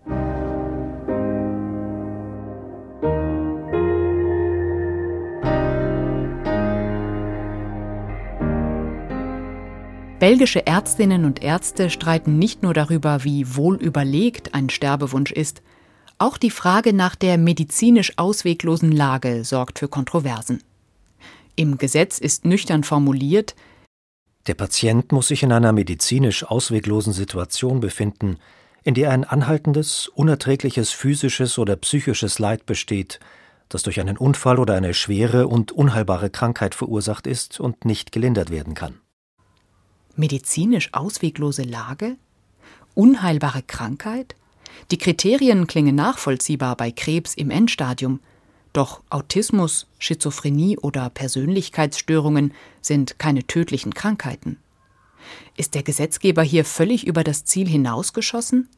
Belgische 10.22 10.68
Ärztinnen 10.68 11.24
und 11.24 11.42
Ärzte 11.42 11.90
streiten 11.90 12.38
nicht 12.38 12.62
nur 12.62 12.74
darüber, 12.74 13.24
wie 13.24 13.56
wohl 13.56 13.74
überlegt 13.74 14.54
ein 14.54 14.70
Sterbewunsch 14.70 15.32
ist, 15.32 15.62
auch 16.16 16.38
die 16.38 16.52
Frage 16.52 16.92
nach 16.92 17.16
der 17.16 17.38
medizinisch 17.38 18.12
ausweglosen 18.18 18.92
Lage 18.92 19.44
sorgt 19.44 19.80
für 19.80 19.88
Kontroversen. 19.88 20.62
Im 21.56 21.76
Gesetz 21.76 22.20
ist 22.20 22.44
nüchtern 22.44 22.84
formuliert, 22.84 23.56
der 24.46 24.54
Patient 24.54 25.10
muss 25.10 25.26
sich 25.26 25.42
in 25.42 25.50
einer 25.50 25.72
medizinisch 25.72 26.44
ausweglosen 26.44 27.12
Situation 27.12 27.80
befinden, 27.80 28.38
in 28.84 28.94
der 28.94 29.10
ein 29.10 29.24
anhaltendes, 29.24 30.06
unerträgliches 30.06 30.92
physisches 30.92 31.58
oder 31.58 31.74
psychisches 31.74 32.38
Leid 32.38 32.64
besteht, 32.64 33.18
das 33.68 33.82
durch 33.82 33.98
einen 33.98 34.16
Unfall 34.16 34.60
oder 34.60 34.74
eine 34.74 34.94
schwere 34.94 35.48
und 35.48 35.72
unheilbare 35.72 36.30
Krankheit 36.30 36.76
verursacht 36.76 37.26
ist 37.26 37.58
und 37.58 37.84
nicht 37.84 38.12
gelindert 38.12 38.50
werden 38.50 38.74
kann. 38.74 39.01
Medizinisch 40.16 40.90
ausweglose 40.92 41.62
Lage? 41.62 42.16
Unheilbare 42.94 43.62
Krankheit? 43.62 44.36
Die 44.90 44.98
Kriterien 44.98 45.66
klingen 45.66 45.94
nachvollziehbar 45.94 46.76
bei 46.76 46.90
Krebs 46.90 47.34
im 47.34 47.50
Endstadium, 47.50 48.20
doch 48.72 49.02
Autismus, 49.10 49.86
Schizophrenie 49.98 50.78
oder 50.78 51.10
Persönlichkeitsstörungen 51.10 52.54
sind 52.80 53.18
keine 53.18 53.46
tödlichen 53.46 53.92
Krankheiten. 53.92 54.58
Ist 55.56 55.74
der 55.74 55.82
Gesetzgeber 55.82 56.42
hier 56.42 56.64
völlig 56.64 57.06
über 57.06 57.22
das 57.22 57.44
Ziel 57.44 57.68
hinausgeschossen? 57.68 58.68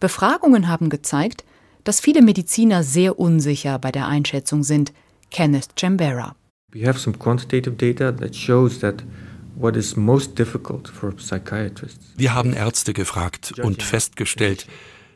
Befragungen 0.00 0.68
haben 0.68 0.88
gezeigt, 0.88 1.44
dass 1.84 2.00
viele 2.00 2.22
Mediziner 2.22 2.82
sehr 2.82 3.18
unsicher 3.18 3.78
bei 3.78 3.92
der 3.92 4.08
Einschätzung 4.08 4.64
sind. 4.64 4.92
Kenneth 5.30 5.68
Chambera. 5.78 6.34
We 6.72 6.86
have 6.86 6.98
some 6.98 7.16
quantitative 7.16 7.76
data 7.76 8.10
that 8.12 8.34
shows 8.34 8.80
that 8.80 9.04
wir 12.16 12.34
haben 12.34 12.52
Ärzte 12.52 12.92
gefragt 12.92 13.54
und 13.62 13.82
festgestellt, 13.82 14.66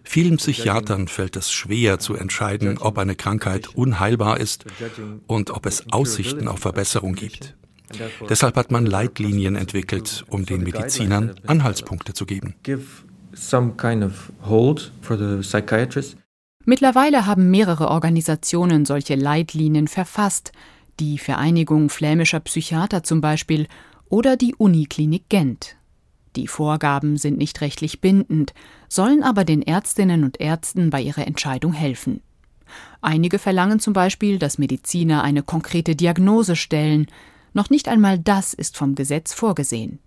vielen 0.02 0.38
Psychiatern 0.38 1.09
fällt 1.09 1.37
es 1.37 1.52
schwer 1.52 1.99
zu 1.99 2.14
entscheiden, 2.14 2.78
ob 2.78 2.99
eine 2.99 3.14
Krankheit 3.14 3.75
unheilbar 3.75 4.40
ist 4.40 4.64
und 5.26 5.50
ob 5.50 5.66
es 5.66 5.92
Aussichten 5.92 6.49
auf 6.49 6.61
Verbesserung 6.61 7.14
gibt. 7.14 7.54
Deshalb 8.28 8.56
hat 8.56 8.70
man 8.70 8.87
Leitlinien 8.87 9.56
entwickelt, 9.56 10.25
um 10.28 10.47
den 10.47 10.62
Medizinern 10.62 11.35
Anhaltspunkte 11.47 12.14
zu 12.14 12.25
geben. 12.25 12.54
Mittlerweile 16.64 17.26
haben 17.26 17.50
mehrere 17.50 17.88
Organisationen 17.88 18.85
solche 18.85 19.14
Leitlinien 19.16 19.88
verfasst, 19.88 20.52
die 21.00 21.18
Vereinigung 21.18 21.88
flämischer 21.88 22.40
Psychiater 22.40 23.02
zum 23.02 23.20
Beispiel 23.20 23.66
oder 24.11 24.37
die 24.37 24.55
Uniklinik 24.55 25.31
Gent. 25.31 25.76
Die 26.37 26.47
Vorgaben 26.47 27.17
sind 27.17 27.38
nicht 27.38 27.61
rechtlich 27.61 28.00
bindend, 28.00 28.52
sollen 28.88 29.23
aber 29.23 29.45
den 29.45 29.62
Ärztinnen 29.62 30.23
und 30.23 30.40
Ärzten 30.40 30.90
bei 30.90 31.00
ihrer 31.00 31.26
Entscheidung 31.26 31.73
helfen. 31.73 32.21
Einige 33.00 33.38
verlangen 33.38 33.81
zum 33.81 33.95
Beispiel, 33.95 34.38
dass 34.38 34.59
Mediziner 34.59 35.23
eine 35.23 35.43
konkrete 35.43 35.97
Diagnose 35.97 36.55
stellen, 36.55 37.07
noch 37.52 37.71
nicht 37.71 37.88
einmal 37.88 38.19
das 38.19 38.55
ist 38.55 38.76
vom 38.76 38.95
Gesetz 38.95 39.33
vorgesehen. 39.33 39.99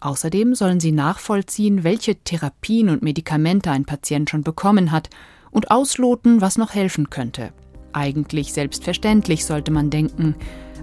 Außerdem 0.00 0.54
sollen 0.54 0.80
sie 0.80 0.92
nachvollziehen, 0.92 1.84
welche 1.84 2.16
Therapien 2.16 2.90
und 2.90 3.02
Medikamente 3.02 3.70
ein 3.70 3.86
Patient 3.86 4.28
schon 4.28 4.42
bekommen 4.42 4.92
hat 4.92 5.08
und 5.50 5.70
ausloten, 5.70 6.42
was 6.42 6.58
noch 6.58 6.74
helfen 6.74 7.08
könnte. 7.08 7.52
Eigentlich 7.94 8.52
selbstverständlich 8.52 9.46
sollte 9.46 9.70
man 9.70 9.88
denken, 9.88 10.34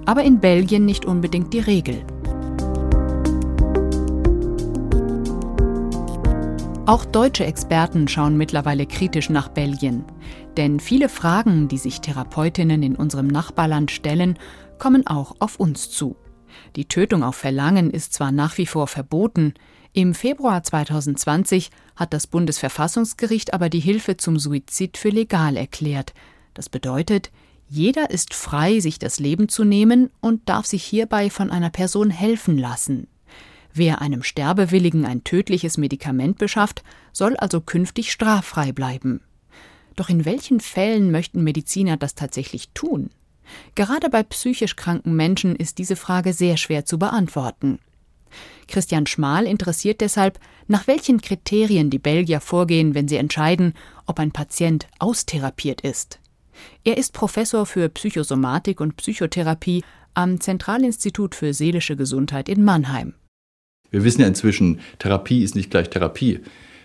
aber 0.05 0.23
in 0.23 0.39
Belgien 0.39 0.85
nicht 0.85 1.05
unbedingt 1.05 1.53
die 1.53 1.59
Regel. 1.59 2.03
Auch 6.85 7.05
deutsche 7.05 7.45
Experten 7.45 8.09
schauen 8.09 8.35
mittlerweile 8.35 8.85
kritisch 8.85 9.29
nach 9.29 9.47
Belgien. 9.47 10.03
Denn 10.57 10.79
viele 10.81 11.07
Fragen, 11.07 11.67
die 11.69 11.77
sich 11.77 12.01
Therapeutinnen 12.01 12.83
in 12.83 12.95
unserem 12.95 13.27
Nachbarland 13.27 13.89
stellen, 13.89 14.37
kommen 14.79 15.07
auch 15.07 15.35
auf 15.39 15.59
uns 15.59 15.89
zu. 15.89 16.17
Die 16.75 16.85
Tötung 16.85 17.23
auf 17.23 17.35
Verlangen 17.35 17.89
ist 17.89 18.13
zwar 18.13 18.31
nach 18.31 18.57
wie 18.57 18.65
vor 18.65 18.87
verboten, 18.87 19.53
im 19.95 20.15
Februar 20.15 20.63
2020 20.63 21.69
hat 21.95 22.13
das 22.13 22.25
Bundesverfassungsgericht 22.25 23.53
aber 23.53 23.69
die 23.69 23.79
Hilfe 23.79 24.17
zum 24.17 24.39
Suizid 24.39 24.97
für 24.97 25.09
legal 25.09 25.55
erklärt. 25.55 26.15
Das 26.55 26.67
bedeutet, 26.67 27.31
jeder 27.73 28.11
ist 28.11 28.35
frei, 28.35 28.79
sich 28.79 28.99
das 28.99 29.19
Leben 29.19 29.49
zu 29.49 29.63
nehmen 29.63 30.11
und 30.21 30.47
darf 30.47 30.67
sich 30.67 30.83
hierbei 30.83 31.31
von 31.31 31.49
einer 31.49 31.71
Person 31.71 32.11
helfen 32.11 32.55
lassen. 32.55 33.07
Wer 33.73 33.99
einem 33.99 34.21
Sterbewilligen 34.21 35.05
ein 35.05 35.23
tödliches 35.23 35.79
Medikament 35.79 36.37
beschafft, 36.37 36.83
soll 37.11 37.35
also 37.35 37.61
künftig 37.61 38.11
straffrei 38.11 38.71
bleiben. 38.71 39.21
Doch 39.95 40.09
in 40.09 40.23
welchen 40.23 40.59
Fällen 40.59 41.09
möchten 41.09 41.43
Mediziner 41.43 41.97
das 41.97 42.13
tatsächlich 42.13 42.69
tun? 42.75 43.09
Gerade 43.73 44.11
bei 44.11 44.21
psychisch 44.21 44.75
kranken 44.75 45.15
Menschen 45.15 45.55
ist 45.55 45.79
diese 45.79 45.95
Frage 45.95 46.33
sehr 46.33 46.57
schwer 46.57 46.85
zu 46.85 46.99
beantworten. 46.99 47.79
Christian 48.67 49.07
Schmal 49.07 49.47
interessiert 49.47 50.01
deshalb, 50.01 50.39
nach 50.67 50.85
welchen 50.85 51.21
Kriterien 51.21 51.89
die 51.89 51.97
Belgier 51.97 52.39
vorgehen, 52.39 52.93
wenn 52.93 53.07
sie 53.07 53.17
entscheiden, 53.17 53.73
ob 54.05 54.19
ein 54.19 54.31
Patient 54.31 54.87
austherapiert 54.99 55.81
ist. 55.81 56.19
Er 56.83 56.97
ist 56.97 57.13
Professor 57.13 57.65
für 57.65 57.89
Psychosomatik 57.89 58.81
und 58.81 58.97
Psychotherapie 58.97 59.83
am 60.13 60.39
Zentralinstitut 60.39 61.35
für 61.35 61.53
seelische 61.53 61.95
Gesundheit 61.95 62.49
in 62.49 62.63
Mannheim. 62.63 63.13
Wir 63.89 64.03
wissen 64.03 64.21
ja 64.21 64.27
inzwischen, 64.27 64.79
Therapie 64.99 65.43
ist 65.43 65.55
nicht 65.55 65.71
gleich 65.71 65.89
Therapie. 65.89 66.39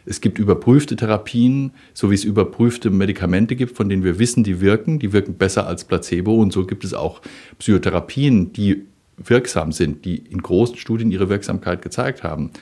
Es 0.04 0.20
gibt 0.20 0.38
überprüfte 0.38 0.97
Therapien, 0.97 1.73
so 1.92 2.11
wie 2.11 2.14
es 2.14 2.25
überprüfte 2.25 2.90
Medikamente 2.90 3.56
gibt, 3.56 3.76
von 3.76 3.88
denen 3.88 4.04
wir 4.04 4.18
wissen, 4.18 4.44
die 4.44 4.61
wirken, 4.61 4.99
die 4.99 5.12
wirken 5.12 5.35
besser 5.35 5.66
als 5.66 5.85
Placebo. 5.85 6.35
Und 6.37 6.52
so 6.52 6.64
gibt 6.64 6.85
es 6.85 6.94
auch 6.94 7.20
Psychotherapien, 7.58 8.52
die 8.52 8.87
wirksam 9.16 9.73
sind, 9.73 10.04
die 10.04 10.16
in 10.16 10.42
großen 10.42 10.76
Studien 10.76 11.11
ihre 11.11 11.28
Wirksamkeit 11.28 11.82
gezeigt 11.82 12.23
haben. 12.23 12.52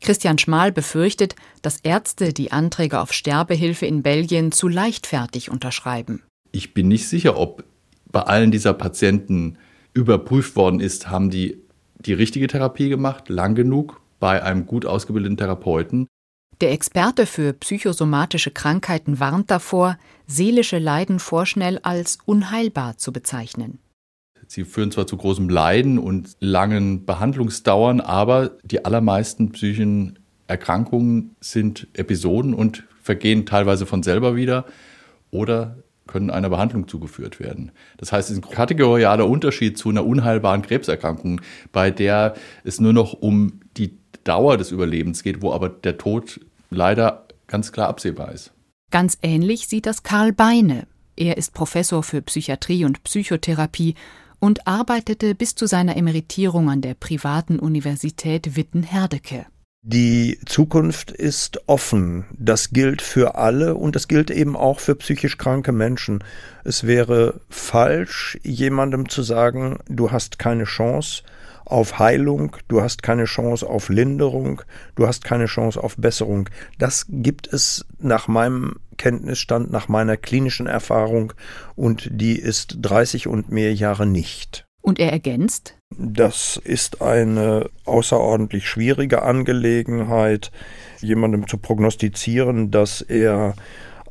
Christian 0.00 0.38
Schmal 0.38 0.72
befürchtet, 0.72 1.34
dass 1.60 1.80
Ärzte 1.80 2.32
die 2.32 2.52
Anträge 2.52 3.00
auf 3.00 3.12
Sterbehilfe 3.12 3.84
in 3.84 4.02
Belgien 4.02 4.52
zu 4.52 4.68
leichtfertig 4.68 5.50
unterschreiben. 5.50 6.22
Ich 6.52 6.74
bin 6.74 6.88
nicht 6.88 7.08
sicher, 7.08 7.36
ob 7.36 7.64
bei 8.10 8.22
allen 8.22 8.50
dieser 8.50 8.72
Patienten 8.74 9.58
überprüft 9.92 10.56
worden 10.56 10.80
ist, 10.80 11.10
haben 11.10 11.30
die 11.30 11.58
die 11.98 12.12
richtige 12.12 12.46
Therapie 12.46 12.88
gemacht, 12.88 13.28
lang 13.28 13.54
genug, 13.54 14.00
bei 14.20 14.42
einem 14.42 14.66
gut 14.66 14.86
ausgebildeten 14.86 15.36
Therapeuten. 15.36 16.06
Der 16.60 16.72
Experte 16.72 17.26
für 17.26 17.52
psychosomatische 17.52 18.50
Krankheiten 18.50 19.20
warnt 19.20 19.50
davor, 19.50 19.96
seelische 20.26 20.78
Leiden 20.78 21.20
vorschnell 21.20 21.78
als 21.82 22.18
unheilbar 22.24 22.98
zu 22.98 23.12
bezeichnen. 23.12 23.78
Sie 24.48 24.64
führen 24.64 24.90
zwar 24.90 25.06
zu 25.06 25.16
großem 25.16 25.48
Leiden 25.48 25.98
und 25.98 26.36
langen 26.40 27.04
Behandlungsdauern, 27.04 28.00
aber 28.00 28.56
die 28.64 28.84
allermeisten 28.84 29.52
psychischen 29.52 30.18
Erkrankungen 30.46 31.36
sind 31.40 31.86
Episoden 31.92 32.54
und 32.54 32.84
vergehen 33.02 33.46
teilweise 33.46 33.86
von 33.86 34.02
selber 34.02 34.34
wieder 34.34 34.64
oder 35.30 35.76
können 36.08 36.30
einer 36.30 36.50
Behandlung 36.50 36.88
zugeführt 36.88 37.38
werden. 37.38 37.70
Das 37.98 38.10
heißt, 38.10 38.30
es 38.30 38.38
ist 38.38 38.44
ein 38.44 38.50
kategorialer 38.50 39.28
Unterschied 39.28 39.78
zu 39.78 39.90
einer 39.90 40.04
unheilbaren 40.04 40.62
Krebserkrankung, 40.62 41.40
bei 41.70 41.92
der 41.92 42.34
es 42.64 42.80
nur 42.80 42.92
noch 42.92 43.12
um 43.12 43.60
die 43.76 43.96
Dauer 44.24 44.56
des 44.56 44.72
Überlebens 44.72 45.22
geht, 45.22 45.42
wo 45.42 45.52
aber 45.52 45.68
der 45.68 45.98
Tod 45.98 46.40
leider 46.70 47.28
ganz 47.46 47.70
klar 47.70 47.88
absehbar 47.88 48.32
ist. 48.32 48.52
Ganz 48.90 49.18
ähnlich 49.22 49.68
sieht 49.68 49.86
das 49.86 50.02
Karl 50.02 50.32
Beine. 50.32 50.86
Er 51.16 51.36
ist 51.36 51.54
Professor 51.54 52.02
für 52.02 52.22
Psychiatrie 52.22 52.84
und 52.84 53.04
Psychotherapie 53.04 53.94
und 54.38 54.66
arbeitete 54.66 55.34
bis 55.34 55.54
zu 55.54 55.66
seiner 55.66 55.96
Emeritierung 55.96 56.70
an 56.70 56.80
der 56.80 56.94
privaten 56.94 57.58
Universität 57.58 58.56
Witten-Herdecke. 58.56 59.46
Die 59.90 60.38
Zukunft 60.44 61.12
ist 61.12 61.66
offen. 61.66 62.26
Das 62.36 62.72
gilt 62.72 63.00
für 63.00 63.36
alle 63.36 63.74
und 63.74 63.96
das 63.96 64.06
gilt 64.06 64.30
eben 64.30 64.54
auch 64.54 64.80
für 64.80 64.94
psychisch 64.94 65.38
kranke 65.38 65.72
Menschen. 65.72 66.22
Es 66.62 66.86
wäre 66.86 67.40
falsch, 67.48 68.38
jemandem 68.42 69.08
zu 69.08 69.22
sagen, 69.22 69.78
du 69.88 70.12
hast 70.12 70.38
keine 70.38 70.64
Chance 70.64 71.22
auf 71.64 71.98
Heilung, 71.98 72.54
du 72.68 72.82
hast 72.82 73.02
keine 73.02 73.24
Chance 73.24 73.66
auf 73.66 73.88
Linderung, 73.88 74.60
du 74.94 75.06
hast 75.06 75.24
keine 75.24 75.46
Chance 75.46 75.82
auf 75.82 75.96
Besserung. 75.96 76.50
Das 76.78 77.06
gibt 77.08 77.50
es 77.50 77.86
nach 77.98 78.28
meinem 78.28 78.74
Kenntnisstand, 78.98 79.70
nach 79.70 79.88
meiner 79.88 80.18
klinischen 80.18 80.66
Erfahrung 80.66 81.32
und 81.76 82.10
die 82.12 82.38
ist 82.38 82.76
30 82.82 83.26
und 83.26 83.50
mehr 83.50 83.72
Jahre 83.72 84.04
nicht. 84.04 84.66
Und 84.82 84.98
er 84.98 85.12
ergänzt? 85.12 85.77
Das 86.00 86.60
ist 86.62 87.02
eine 87.02 87.70
außerordentlich 87.84 88.68
schwierige 88.68 89.22
Angelegenheit, 89.22 90.52
jemandem 91.00 91.48
zu 91.48 91.58
prognostizieren, 91.58 92.70
dass 92.70 93.02
er 93.02 93.54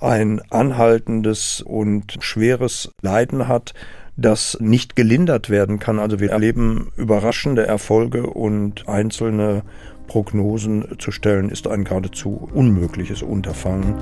ein 0.01 0.41
anhaltendes 0.50 1.62
und 1.62 2.17
schweres 2.20 2.91
Leiden 3.01 3.48
hat, 3.48 3.74
das 4.17 4.58
nicht 4.60 4.98
gelindert 4.98 5.50
werden 5.50 5.79
kann. 5.79 5.98
Also 6.00 6.20
wir 6.20 6.32
erleben 6.32 6.91
überraschende 6.98 7.65
Erfolge 7.65 8.27
und 8.27 8.89
einzelne 8.89 9.63
Prognosen 10.08 11.00
zu 11.00 11.12
stellen, 11.12 11.50
ist 11.50 11.70
ein 11.70 11.86
geradezu 11.86 12.50
unmögliches 12.53 13.22
Unterfangen. 13.22 13.96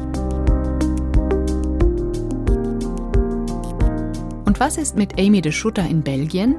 Und 4.45 4.59
was 4.59 4.77
ist 4.77 4.97
mit 4.97 5.19
Amy 5.19 5.41
de 5.43 5.51
Schutter 5.51 5.87
in 5.87 6.01
Belgien? 6.01 6.55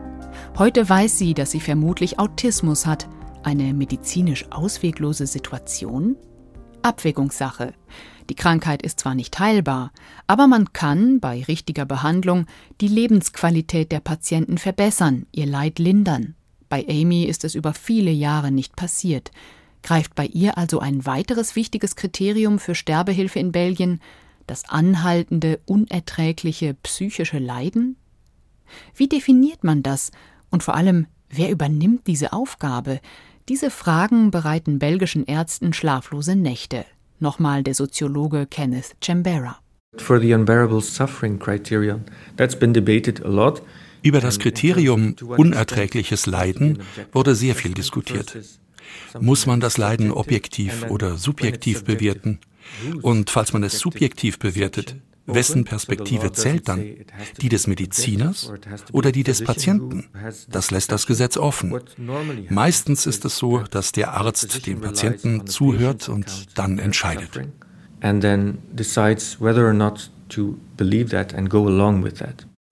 Heute 0.58 0.88
weiß 0.88 1.18
sie, 1.18 1.34
dass 1.34 1.50
sie 1.50 1.60
vermutlich 1.60 2.18
Autismus 2.18 2.86
hat. 2.86 3.06
Eine 3.42 3.74
medizinisch 3.74 4.50
ausweglose 4.50 5.26
Situation? 5.26 6.16
Abwägungssache. 6.80 7.74
Die 8.30 8.34
Krankheit 8.34 8.80
ist 8.80 9.00
zwar 9.00 9.14
nicht 9.14 9.38
heilbar, 9.38 9.92
aber 10.26 10.46
man 10.46 10.72
kann 10.72 11.20
bei 11.20 11.42
richtiger 11.42 11.84
Behandlung 11.84 12.46
die 12.80 12.88
Lebensqualität 12.88 13.92
der 13.92 14.00
Patienten 14.00 14.56
verbessern, 14.56 15.26
ihr 15.30 15.44
Leid 15.44 15.78
lindern. 15.78 16.36
Bei 16.70 16.86
Amy 16.88 17.24
ist 17.24 17.44
es 17.44 17.54
über 17.54 17.74
viele 17.74 18.10
Jahre 18.10 18.50
nicht 18.50 18.76
passiert. 18.76 19.32
Greift 19.82 20.14
bei 20.14 20.24
ihr 20.24 20.56
also 20.56 20.80
ein 20.80 21.04
weiteres 21.04 21.54
wichtiges 21.54 21.96
Kriterium 21.96 22.58
für 22.58 22.74
Sterbehilfe 22.74 23.38
in 23.38 23.52
Belgien, 23.52 24.00
das 24.46 24.66
anhaltende, 24.70 25.60
unerträgliche 25.66 26.72
psychische 26.82 27.40
Leiden? 27.40 27.96
Wie 28.94 29.06
definiert 29.06 29.62
man 29.62 29.82
das? 29.82 30.12
Und 30.56 30.62
vor 30.62 30.74
allem, 30.74 31.06
wer 31.28 31.50
übernimmt 31.50 32.06
diese 32.06 32.32
Aufgabe? 32.32 33.00
Diese 33.50 33.70
Fragen 33.70 34.30
bereiten 34.30 34.78
belgischen 34.78 35.26
Ärzten 35.26 35.74
schlaflose 35.74 36.34
Nächte. 36.34 36.86
Nochmal 37.20 37.62
der 37.62 37.74
Soziologe 37.74 38.46
Kenneth 38.46 38.96
Chambera. 39.04 39.58
Über 44.02 44.20
das 44.22 44.38
Kriterium 44.38 45.16
unerträgliches 45.28 46.24
Leiden 46.24 46.78
wurde 47.12 47.34
sehr 47.34 47.54
viel 47.54 47.74
diskutiert. 47.74 48.38
Muss 49.20 49.44
man 49.44 49.60
das 49.60 49.76
Leiden 49.76 50.10
objektiv 50.10 50.86
oder 50.88 51.18
subjektiv 51.18 51.84
bewerten? 51.84 52.38
Und 53.02 53.28
falls 53.28 53.52
man 53.52 53.62
es 53.62 53.78
subjektiv 53.78 54.38
bewertet, 54.38 54.96
wessen 55.26 55.64
Perspektive 55.64 56.32
zählt 56.32 56.68
dann? 56.68 56.84
Die 57.40 57.48
des 57.48 57.66
Mediziners 57.66 58.52
oder 58.92 59.12
die 59.12 59.22
des 59.22 59.44
Patienten? 59.44 60.08
Das 60.48 60.70
lässt 60.70 60.92
das 60.92 61.06
Gesetz 61.06 61.36
offen. 61.36 61.78
Meistens 62.48 63.06
ist 63.06 63.24
es 63.24 63.36
so, 63.36 63.58
dass 63.58 63.92
der 63.92 64.14
Arzt 64.14 64.66
dem 64.66 64.80
Patienten 64.80 65.46
zuhört 65.46 66.08
und 66.08 66.58
dann 66.58 66.78
entscheidet. 66.78 67.40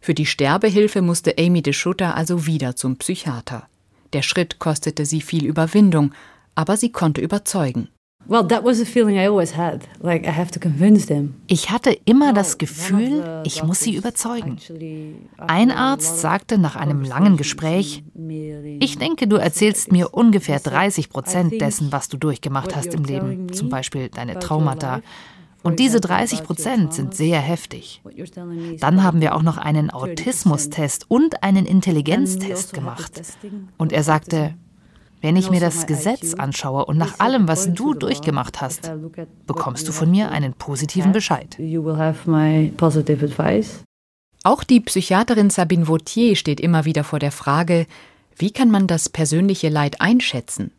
Für 0.01 0.14
die 0.14 0.27
Sterbehilfe 0.27 1.03
musste 1.03 1.38
Amy 1.38 1.62
de 1.62 1.73
Schutter 1.73 2.14
also 2.14 2.47
wieder 2.47 2.77
zum 2.77 2.99
Psychiater. 2.99 3.69
Der 4.12 4.23
Schritt 4.23 4.59
kostete 4.59 5.07
sie 5.07 5.23
viel 5.23 5.47
Überwindung, 5.47 6.12
aber 6.55 6.77
sie 6.77 6.93
konnte 6.93 7.21
überzeugen. 7.21 7.88
Ich 11.47 11.71
hatte 11.71 11.91
immer 12.05 12.33
das 12.33 12.57
Gefühl, 12.59 13.43
ich 13.45 13.63
muss 13.63 13.81
sie 13.81 13.95
überzeugen. 13.95 14.59
Ein 15.37 15.71
Arzt 15.71 16.21
sagte 16.21 16.57
nach 16.57 16.77
einem 16.77 17.03
langen 17.03 17.37
Gespräch, 17.37 18.03
ich 18.81 18.99
denke, 18.99 19.27
du 19.27 19.37
erzählst 19.37 19.93
mir 19.93 20.15
ungefähr 20.15 20.59
30 20.59 21.11
Prozent 21.11 21.61
dessen, 21.61 21.93
was 21.93 22.09
du 22.09 22.17
durchgemacht 22.17 22.75
hast 22.75 22.95
im 22.95 23.05
Leben, 23.05 23.53
zum 23.53 23.69
Beispiel 23.69 24.09
deine 24.09 24.39
Traumata. 24.39 25.03
Und 25.63 25.79
diese 25.79 26.01
30 26.01 26.45
Prozent 26.45 26.93
sind 26.93 27.15
sehr 27.15 27.41
heftig. 27.41 28.03
Dann 28.81 29.03
haben 29.03 29.21
wir 29.23 29.35
auch 29.35 29.43
noch 29.43 29.57
einen 29.57 29.91
Autismustest 29.91 31.07
und 31.09 31.43
einen 31.43 31.65
Intelligenztest 31.65 32.75
gemacht. 32.75 33.23
Und 33.79 33.93
er 33.93 34.03
sagte, 34.03 34.55
wenn 35.25 35.37
ich 35.37 35.49
mir 35.49 35.59
das 35.59 35.87
Gesetz 35.87 36.35
anschaue 36.35 36.85
und 36.85 36.99
nach 36.99 37.19
allem, 37.19 37.49
was 37.49 37.73
du 37.73 37.95
durchgemacht 37.95 38.61
hast, 38.61 38.93
bekommst 39.47 39.89
du 39.89 39.93
von 39.93 40.11
mir 40.11 40.31
einen 40.31 40.53
positiven 40.53 41.13
Bescheid. 41.13 41.57
Auch 44.43 44.65
die 44.65 44.81
Psychiaterin 44.81 45.49
Sabine 45.49 45.89
Vautier 45.89 46.37
steht 46.37 46.61
immer 46.61 46.85
wieder 46.85 47.05
vor 47.05 47.21
der 47.21 47.33
Frage, 47.33 47.87
wie 48.37 48.51
kann 48.51 48.71
man 48.71 48.87
das 48.87 49.09
persönliche 49.09 49.71
Leid 49.71 50.03
einschätzen? 50.03 50.73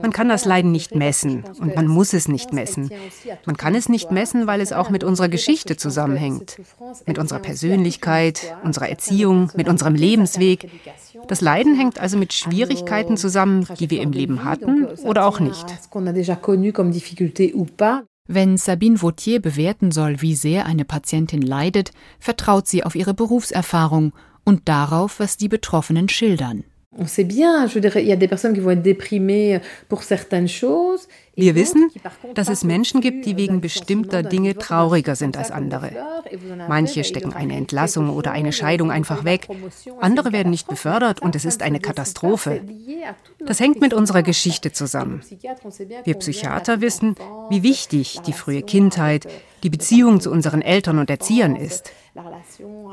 Man 0.00 0.12
kann 0.12 0.28
das 0.30 0.46
Leiden 0.46 0.72
nicht 0.72 0.94
messen 0.94 1.44
und 1.60 1.76
man 1.76 1.86
muss 1.86 2.14
es 2.14 2.28
nicht 2.28 2.54
messen. 2.54 2.90
Man 3.44 3.58
kann 3.58 3.74
es 3.74 3.90
nicht 3.90 4.10
messen, 4.10 4.46
weil 4.46 4.62
es 4.62 4.72
auch 4.72 4.88
mit 4.88 5.04
unserer 5.04 5.28
Geschichte 5.28 5.76
zusammenhängt, 5.76 6.56
mit 7.04 7.18
unserer 7.18 7.40
Persönlichkeit, 7.40 8.56
unserer 8.64 8.88
Erziehung, 8.88 9.52
mit 9.54 9.68
unserem 9.68 9.94
Lebensweg. 9.94 10.70
Das 11.28 11.42
Leiden 11.42 11.76
hängt 11.76 11.98
also 11.98 12.16
mit 12.16 12.32
Schwierigkeiten 12.32 13.18
zusammen, 13.18 13.68
die 13.78 13.90
wir 13.90 14.00
im 14.00 14.12
Leben 14.12 14.42
hatten 14.42 14.86
oder 15.04 15.26
auch 15.26 15.40
nicht. 15.40 15.66
Wenn 18.28 18.56
Sabine 18.56 19.02
Vautier 19.02 19.42
bewerten 19.42 19.90
soll, 19.90 20.22
wie 20.22 20.34
sehr 20.34 20.64
eine 20.64 20.86
Patientin 20.86 21.42
leidet, 21.42 21.90
vertraut 22.18 22.66
sie 22.66 22.82
auf 22.82 22.94
ihre 22.94 23.12
Berufserfahrung 23.12 24.14
und 24.44 24.68
darauf, 24.68 25.20
was 25.20 25.36
die 25.36 25.48
Betroffenen 25.48 26.08
schildern. 26.08 26.64
Wir 31.34 31.54
wissen, 31.54 31.90
dass 32.34 32.48
es 32.50 32.64
Menschen 32.64 33.00
gibt, 33.00 33.24
die 33.24 33.38
wegen 33.38 33.62
bestimmter 33.62 34.22
Dinge 34.22 34.54
trauriger 34.56 35.16
sind 35.16 35.38
als 35.38 35.50
andere. 35.50 35.92
Manche 36.68 37.04
stecken 37.04 37.32
eine 37.32 37.56
Entlassung 37.56 38.10
oder 38.10 38.32
eine 38.32 38.52
Scheidung 38.52 38.90
einfach 38.90 39.24
weg, 39.24 39.48
andere 40.00 40.32
werden 40.32 40.50
nicht 40.50 40.68
befördert 40.68 41.22
und 41.22 41.34
es 41.34 41.46
ist 41.46 41.62
eine 41.62 41.80
Katastrophe. 41.80 42.60
Das 43.38 43.58
hängt 43.58 43.80
mit 43.80 43.94
unserer 43.94 44.22
Geschichte 44.22 44.72
zusammen. 44.72 45.22
Wir 46.04 46.14
Psychiater 46.14 46.82
wissen, 46.82 47.14
wie 47.48 47.62
wichtig 47.62 48.20
die 48.26 48.34
frühe 48.34 48.60
Kindheit, 48.60 49.26
die 49.62 49.70
Beziehung 49.70 50.20
zu 50.20 50.30
unseren 50.30 50.60
Eltern 50.60 50.98
und 50.98 51.08
Erziehern 51.08 51.56
ist. 51.56 51.90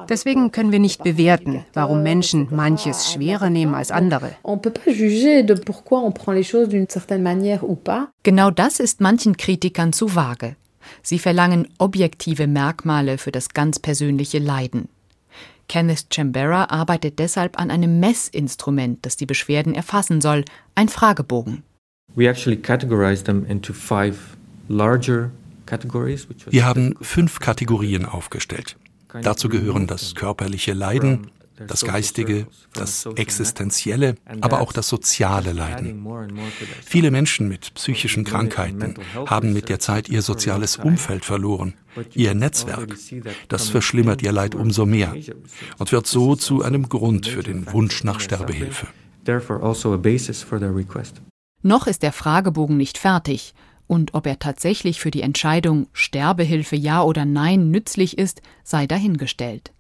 Deswegen 0.08 0.52
können 0.52 0.72
wir 0.72 0.80
nicht 0.80 1.04
bewerten, 1.04 1.66
warum 1.74 2.04
Menschen 2.04 2.48
manches 2.52 3.12
schwerer 3.12 3.50
nehmen 3.50 3.76
als 3.76 3.92
andere. 3.92 4.32
Genau 8.24 8.52
das 8.52 8.80
ist 8.80 9.02
manchen 9.02 9.38
Kritikern 9.38 9.94
zu 9.94 10.16
vage. 10.16 10.56
Sie 11.02 11.20
verlangen 11.20 11.68
objektive 11.78 12.48
Merkmale 12.48 13.18
für 13.18 13.32
das 13.32 13.50
ganz 13.50 13.80
persönliche 13.80 14.40
Leiden. 14.40 14.88
Kenneth 15.68 16.08
Chambera 16.12 16.66
arbeitet 16.66 17.20
deshalb 17.20 17.60
an 17.60 17.70
einem 17.70 18.00
Messinstrument, 18.00 19.06
das 19.06 19.18
die 19.18 19.28
Beschwerden 19.28 19.76
erfassen 19.76 20.20
soll, 20.20 20.46
ein 20.76 20.90
Fragebogen. 20.90 21.64
Wir 22.16 22.34
haben 26.66 26.96
fünf 27.02 27.40
Kategorien 27.40 28.06
aufgestellt. 28.06 28.78
Dazu 29.22 29.50
gehören 29.50 29.88
das 29.88 30.16
körperliche 30.16 30.74
Leiden, 30.74 31.32
das 31.68 31.84
geistige, 31.84 32.48
das 32.74 33.08
existenzielle, 33.16 34.16
aber 34.42 34.62
auch 34.62 34.72
das 34.72 34.88
soziale 34.88 35.52
Leiden. 35.52 36.06
Viele 36.84 37.12
Menschen 37.12 37.48
mit 37.48 37.74
psychischen 37.74 38.24
Krankheiten 38.24 38.96
haben 39.26 39.54
mit 39.54 39.70
der 39.70 39.80
Zeit 39.80 40.10
ihr 40.10 40.22
soziales 40.22 40.78
Umfeld 40.78 41.26
verloren, 41.26 41.74
ihr 42.14 42.34
Netzwerk. 42.34 42.96
Das 43.48 43.70
verschlimmert 43.70 44.22
ihr 44.22 44.32
Leid 44.32 44.56
umso 44.56 44.86
mehr 44.86 45.16
und 45.78 45.92
wird 45.92 46.08
so 46.08 46.36
zu 46.36 46.64
einem 46.64 46.88
Grund 46.88 47.28
für 47.28 47.44
den 47.44 47.72
Wunsch 47.74 48.04
nach 48.04 48.20
Sterbehilfe. 48.20 48.88
Also 49.28 50.00
Noch 51.62 51.88
ist 51.88 52.04
der 52.04 52.14
Fragebogen 52.14 52.78
nicht 52.78 52.98
fertig, 52.98 53.54
und 53.90 54.14
ob 54.14 54.26
er 54.26 54.40
tatsächlich 54.40 55.02
für 55.02 55.12
die 55.12 55.24
Entscheidung 55.24 55.88
Sterbehilfe 55.92 56.78
ja 56.78 57.04
oder 57.04 57.26
nein 57.26 57.72
nützlich 57.72 58.18
ist, 58.18 58.42
sei 58.64 58.88
dahingestellt 58.88 59.74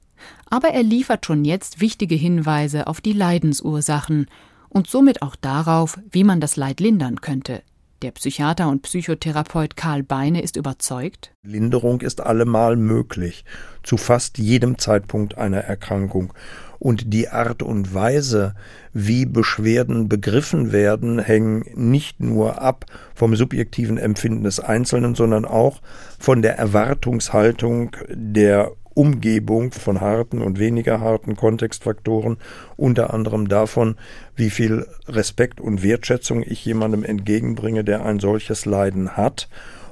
aber 0.50 0.70
er 0.70 0.84
liefert 0.84 1.26
schon 1.26 1.46
jetzt 1.46 1.82
wichtige 1.82 2.16
Hinweise 2.16 2.88
auf 2.88 3.02
die 3.02 3.14
Leidensursachen 3.14 4.28
und 4.70 4.88
somit 4.88 5.22
auch 5.22 5.36
darauf, 5.36 6.00
wie 6.12 6.24
man 6.24 6.42
das 6.42 6.56
Leid 6.56 6.80
lindern 6.80 7.22
könnte. 7.22 7.64
Der 8.02 8.12
Psychiater 8.12 8.70
und 8.70 8.84
Psychotherapeut 8.84 9.76
Karl 9.76 10.04
Beine 10.04 10.42
ist 10.42 10.56
überzeugt, 10.56 11.34
Linderung 11.44 12.00
ist 12.00 12.22
allemal 12.22 12.78
möglich, 12.78 13.44
zu 13.84 13.98
fast 13.98 14.38
jedem 14.38 14.78
Zeitpunkt 14.78 15.38
einer 15.38 15.58
Erkrankung. 15.58 16.34
Und 16.80 17.14
die 17.14 17.28
Art 17.28 17.62
und 17.62 17.94
Weise, 17.94 18.56
wie 18.94 19.26
Beschwerden 19.26 20.08
begriffen 20.08 20.72
werden, 20.72 21.20
hängen 21.20 21.66
nicht 21.76 22.22
nur 22.22 22.62
ab 22.62 22.86
vom 23.14 23.36
subjektiven 23.36 23.98
Empfinden 23.98 24.46
des 24.46 24.62
Einzelnen, 24.62 25.14
sondern 25.14 25.44
auch 25.44 25.82
von 26.18 26.42
der 26.42 26.58
Erwartungshaltung 26.58 27.98
der 28.10 28.72
Umgebung 29.00 29.72
von 29.72 30.02
harten 30.02 30.42
und 30.42 30.60
weniger 30.60 31.00
harten 31.00 31.38
Kontextfaktoren, 31.38 32.36
unter 32.76 33.14
anderem 33.14 33.48
davon, 33.48 33.96
wie 34.36 34.50
viel 34.50 34.88
Respekt 35.08 35.62
und 35.62 35.84
Wertschätzung 35.84 36.44
ich 36.46 36.66
jemandem 36.66 37.06
entgegenbringe, 37.06 37.86
der 37.86 38.06
ein 38.06 38.20
solches 38.20 38.66
Leiden 38.66 39.16
hat, 39.16 39.48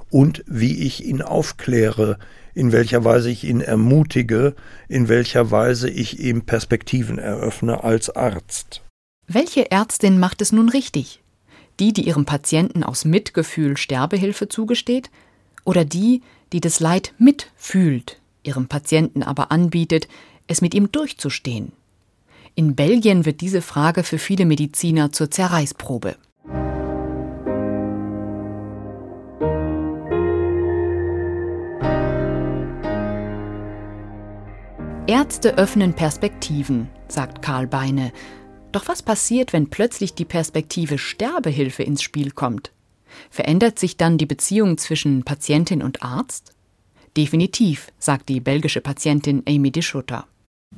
und 0.10 0.43
wie 0.46 0.84
ich 0.86 1.06
ihn 1.06 1.22
aufkläre, 1.22 2.20
in 2.54 2.74
welcher 2.74 3.06
Weise 3.06 3.30
ich 3.30 3.46
ihn 3.46 3.62
ermutige, 3.62 4.56
in 4.89 5.08
welcher 5.08 5.52
Weise 5.52 5.89
ich 5.89 6.20
ihm 6.20 6.41
Perspektiven 6.41 7.17
eröffne 7.17 7.86
als 7.86 8.10
Arzt. 8.10 8.82
Welche 9.26 9.72
Ärztin 9.72 10.20
macht 10.20 10.41
es 10.41 10.52
nun 10.52 10.67
richtig? 10.67 11.22
Die, 11.80 11.93
die 11.93 12.06
ihrem 12.06 12.26
Patienten 12.26 12.84
aus 12.84 13.06
Mitgefühl 13.06 13.78
Sterbehilfe 13.78 14.50
zugesteht, 14.50 15.10
oder 15.63 15.86
die, 15.86 16.24
die 16.52 16.60
das 16.60 16.82
Leid 16.82 17.13
mitfühlt, 17.17 18.16
ihrem 18.47 18.67
Patienten 18.67 19.23
aber 19.23 19.51
anbietet, 19.51 20.07
es 20.47 20.62
mit 20.62 20.73
ihm 20.73 20.91
durchzustehen. 20.91 21.73
In 22.55 22.75
Belgien 22.75 23.25
wird 23.25 23.41
diese 23.41 23.62
Frage 23.62 24.03
für 24.03 24.17
viele 24.17 24.45
Mediziner 24.45 25.12
zur 25.12 25.29
Zerreißprobe. 25.29 26.15
Ärzte 35.07 35.57
öffnen 35.57 35.93
Perspektiven, 35.93 36.89
sagt 37.07 37.41
Karl 37.41 37.67
Beine. 37.67 38.12
Doch 38.73 38.89
was 38.89 39.01
passiert, 39.01 39.53
wenn 39.53 39.69
plötzlich 39.69 40.15
die 40.15 40.25
Perspektive 40.25 40.97
Sterbehilfe 40.97 41.83
ins 41.83 42.01
Spiel 42.01 42.31
kommt? 42.31 42.71
Verändert 43.29 43.79
sich 43.79 43.95
dann 43.95 44.17
die 44.17 44.25
Beziehung 44.25 44.77
zwischen 44.77 45.23
Patientin 45.23 45.81
und 45.81 46.03
Arzt? 46.03 46.57
Definitiv, 47.17 47.88
sagt 47.97 48.30
die 48.30 48.39
belgische 48.39 48.80
Patientin 48.80 49.41
Amy 49.47 49.71
de 49.71 49.82
Schutter. 49.82 50.25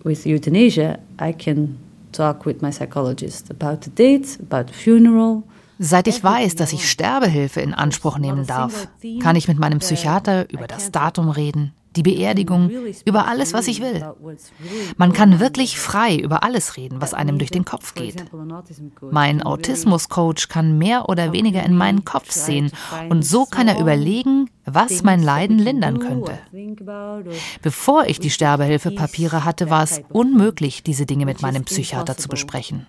With 0.05 0.25
euthanasia, 0.25 0.99
I 1.21 1.33
can 1.33 1.77
talk 2.13 2.45
with 2.45 2.61
my 2.61 2.71
psychologist 2.71 3.51
about 3.51 3.83
the 3.83 3.89
date, 3.89 4.39
about 4.41 4.71
the 4.71 4.73
funeral. 4.73 5.43
Seit 5.79 6.07
ich 6.07 6.23
weiß, 6.23 6.55
dass 6.55 6.71
ich 6.71 6.89
Sterbehilfe 6.89 7.59
in 7.59 7.73
Anspruch 7.73 8.17
nehmen 8.17 8.47
darf, 8.47 8.87
kann 9.21 9.35
ich 9.35 9.49
mit 9.49 9.59
meinem 9.59 9.79
Psychiater 9.79 10.49
über 10.49 10.67
das 10.67 10.91
Datum 10.91 11.29
reden, 11.29 11.73
die 11.97 12.03
Beerdigung, 12.03 12.69
über 13.03 13.27
alles, 13.27 13.53
was 13.53 13.67
ich 13.67 13.81
will. 13.81 14.01
Man 14.95 15.11
kann 15.11 15.41
wirklich 15.41 15.77
frei 15.77 16.15
über 16.15 16.43
alles 16.43 16.77
reden, 16.77 17.01
was 17.01 17.13
einem 17.13 17.37
durch 17.37 17.51
den 17.51 17.65
Kopf 17.65 17.95
geht. 17.95 18.23
Mein 19.11 19.41
Autismus-Coach 19.43 20.47
kann 20.47 20.77
mehr 20.77 21.09
oder 21.09 21.33
weniger 21.33 21.63
in 21.63 21.75
meinen 21.75 22.05
Kopf 22.05 22.31
sehen 22.31 22.71
und 23.09 23.25
so 23.25 23.45
kann 23.45 23.67
er 23.67 23.79
überlegen, 23.79 24.48
was 24.73 25.03
mein 25.03 25.21
Leiden 25.21 25.59
lindern 25.59 25.99
könnte. 25.99 26.39
Bevor 27.61 28.05
ich 28.07 28.19
die 28.19 28.29
Sterbehilfepapiere 28.29 29.45
hatte, 29.45 29.69
war 29.69 29.83
es 29.83 30.01
unmöglich, 30.09 30.83
diese 30.83 31.05
Dinge 31.05 31.25
mit 31.25 31.41
meinem 31.41 31.63
Psychiater 31.63 32.17
zu 32.17 32.29
besprechen. 32.29 32.87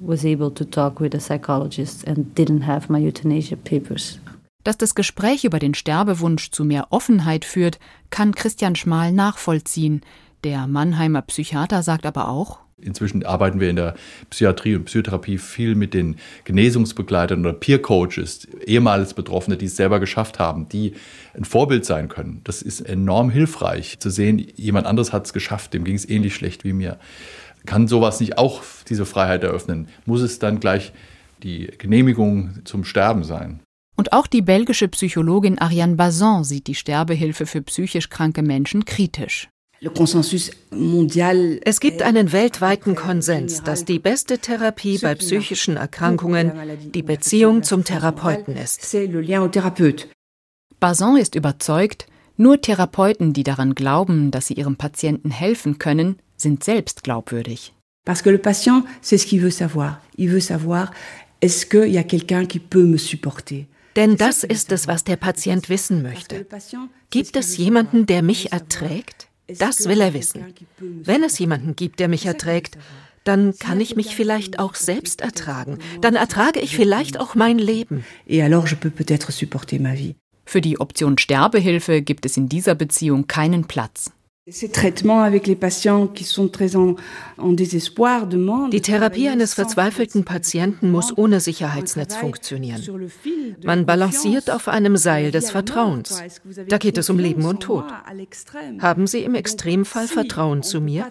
was 0.00 0.24
able 0.24 0.52
to 0.52 0.64
talk 0.64 1.00
with 1.00 1.14
a 1.14 1.18
psychologist 1.18 2.06
and 2.06 2.34
didn't 2.36 2.66
have 2.66 2.92
my 2.92 2.98
euthanasia 3.00 3.56
papers. 3.56 4.20
Dass 4.64 4.76
das 4.76 4.94
Gespräch 4.94 5.44
über 5.44 5.58
den 5.58 5.74
Sterbewunsch 5.74 6.50
zu 6.50 6.64
mehr 6.64 6.88
Offenheit 6.90 7.44
führt, 7.44 7.78
kann 8.10 8.34
Christian 8.34 8.74
Schmal 8.74 9.12
nachvollziehen. 9.12 10.00
Der 10.42 10.66
Mannheimer 10.66 11.22
Psychiater 11.22 11.82
sagt 11.82 12.04
aber 12.04 12.28
auch, 12.28 12.58
Inzwischen 12.78 13.24
arbeiten 13.24 13.58
wir 13.58 13.70
in 13.70 13.76
der 13.76 13.94
Psychiatrie 14.28 14.76
und 14.76 14.84
Psychotherapie 14.84 15.38
viel 15.38 15.74
mit 15.74 15.94
den 15.94 16.16
Genesungsbegleitern 16.44 17.40
oder 17.40 17.54
Peer 17.54 17.80
Coaches, 17.80 18.46
ehemals 18.66 19.14
Betroffene, 19.14 19.56
die 19.56 19.64
es 19.64 19.76
selber 19.76 19.98
geschafft 19.98 20.38
haben, 20.38 20.68
die 20.68 20.92
ein 21.34 21.46
Vorbild 21.46 21.86
sein 21.86 22.08
können. 22.08 22.42
Das 22.44 22.60
ist 22.60 22.82
enorm 22.82 23.30
hilfreich 23.30 23.98
zu 23.98 24.10
sehen, 24.10 24.46
jemand 24.56 24.86
anderes 24.86 25.14
hat 25.14 25.24
es 25.24 25.32
geschafft, 25.32 25.72
dem 25.72 25.84
ging 25.84 25.94
es 25.94 26.06
ähnlich 26.06 26.34
schlecht 26.34 26.64
wie 26.64 26.74
mir. 26.74 26.98
Kann 27.64 27.88
sowas 27.88 28.20
nicht 28.20 28.36
auch 28.36 28.62
diese 28.88 29.06
Freiheit 29.06 29.42
eröffnen? 29.42 29.88
Muss 30.04 30.20
es 30.20 30.38
dann 30.38 30.60
gleich 30.60 30.92
die 31.42 31.70
Genehmigung 31.78 32.60
zum 32.64 32.84
Sterben 32.84 33.24
sein? 33.24 33.60
Und 33.96 34.12
auch 34.12 34.26
die 34.26 34.42
belgische 34.42 34.88
Psychologin 34.88 35.58
Ariane 35.58 35.96
Bazin 35.96 36.44
sieht 36.44 36.66
die 36.66 36.74
Sterbehilfe 36.74 37.46
für 37.46 37.62
psychisch 37.62 38.10
kranke 38.10 38.42
Menschen 38.42 38.84
kritisch. 38.84 39.48
Es 39.80 41.80
gibt 41.80 42.02
einen 42.02 42.32
weltweiten 42.32 42.94
Konsens, 42.94 43.62
dass 43.62 43.84
die 43.84 43.98
beste 43.98 44.38
Therapie 44.38 44.98
bei 44.98 45.14
psychischen 45.14 45.76
Erkrankungen 45.76 46.52
die 46.94 47.02
Beziehung 47.02 47.62
zum 47.62 47.84
Therapeuten 47.84 48.56
ist. 48.56 48.96
Bazin 50.80 51.16
ist 51.16 51.34
überzeugt, 51.34 52.06
nur 52.38 52.60
Therapeuten, 52.60 53.32
die 53.32 53.44
daran 53.44 53.74
glauben, 53.74 54.30
dass 54.30 54.48
sie 54.48 54.54
ihrem 54.54 54.76
Patienten 54.76 55.30
helfen 55.30 55.78
können, 55.78 56.18
sind 56.36 56.64
selbst 56.64 57.02
glaubwürdig. 57.02 57.72
Parce 58.04 58.22
que 58.22 58.30
le 58.30 58.38
patient, 58.38 58.84
c'est 59.02 59.18
ce 59.18 59.26
qu'il 59.26 59.40
veut 59.40 59.50
savoir. 59.50 60.00
Il 60.16 60.30
veut 60.30 60.40
savoir, 60.40 60.92
est-ce 61.40 61.66
qu'il 61.66 61.92
y 61.92 61.98
a 61.98 62.04
quelqu'un 62.04 62.46
qui 62.46 62.60
peut 62.60 62.84
me 62.84 62.98
supporter? 62.98 63.66
Denn 63.96 64.16
das 64.16 64.44
ist 64.44 64.70
es, 64.72 64.86
was 64.86 65.04
der 65.04 65.16
Patient 65.16 65.68
wissen 65.68 66.02
möchte. 66.02 66.46
Gibt 67.10 67.36
es 67.36 67.56
jemanden, 67.56 68.06
der 68.06 68.22
mich 68.22 68.52
erträgt? 68.52 69.25
Das 69.48 69.88
will 69.88 70.00
er 70.00 70.14
wissen. 70.14 70.54
Wenn 70.78 71.22
es 71.22 71.38
jemanden 71.38 71.76
gibt, 71.76 72.00
der 72.00 72.08
mich 72.08 72.26
erträgt, 72.26 72.76
dann 73.24 73.56
kann 73.58 73.80
ich 73.80 73.96
mich 73.96 74.14
vielleicht 74.14 74.58
auch 74.58 74.74
selbst 74.74 75.20
ertragen. 75.20 75.78
Dann 76.00 76.14
ertrage 76.14 76.60
ich 76.60 76.76
vielleicht 76.76 77.18
auch 77.18 77.34
mein 77.34 77.58
Leben. 77.58 78.04
Für 80.48 80.60
die 80.60 80.78
Option 80.78 81.18
Sterbehilfe 81.18 82.02
gibt 82.02 82.24
es 82.24 82.36
in 82.36 82.48
dieser 82.48 82.76
Beziehung 82.76 83.26
keinen 83.26 83.66
Platz. 83.66 84.12
Die 84.48 84.68
Therapie 88.80 89.28
eines 89.28 89.54
verzweifelten 89.54 90.24
Patienten 90.24 90.92
muss 90.92 91.18
ohne 91.18 91.40
Sicherheitsnetz 91.40 92.14
funktionieren. 92.14 93.10
Man 93.64 93.86
balanciert 93.86 94.48
auf 94.48 94.68
einem 94.68 94.96
Seil 94.96 95.32
des 95.32 95.50
Vertrauens. 95.50 96.22
Da 96.68 96.78
geht 96.78 96.96
es 96.96 97.10
um 97.10 97.18
Leben 97.18 97.44
und 97.44 97.58
Tod. 97.58 97.86
Haben 98.78 99.08
Sie 99.08 99.24
im 99.24 99.34
Extremfall 99.34 100.06
Vertrauen 100.06 100.62
zu 100.62 100.80
mir? 100.80 101.10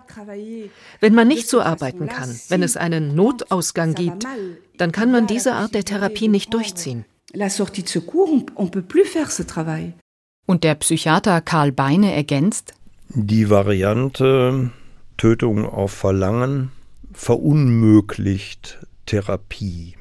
Wenn 1.01 1.13
man 1.13 1.27
nicht 1.27 1.49
so 1.49 1.59
arbeiten 1.59 2.07
kann, 2.07 2.39
wenn 2.47 2.63
es 2.63 2.77
einen 2.77 3.15
Notausgang 3.15 3.95
gibt, 3.95 4.25
dann 4.77 4.93
kann 4.93 5.11
man 5.11 5.27
diese 5.27 5.55
Art 5.55 5.75
der 5.75 5.83
Therapie 5.83 6.29
nicht 6.29 6.53
durchziehen. 6.53 7.03
Und 10.47 10.63
der 10.63 10.75
Psychiater 10.75 11.41
Karl 11.41 11.73
Beine 11.73 12.13
ergänzt, 12.13 12.73
die 13.09 13.49
Variante 13.49 14.71
Tötung 15.17 15.65
auf 15.65 15.91
Verlangen 15.91 16.71
verunmöglicht 17.13 18.85
Therapie, 19.05 19.95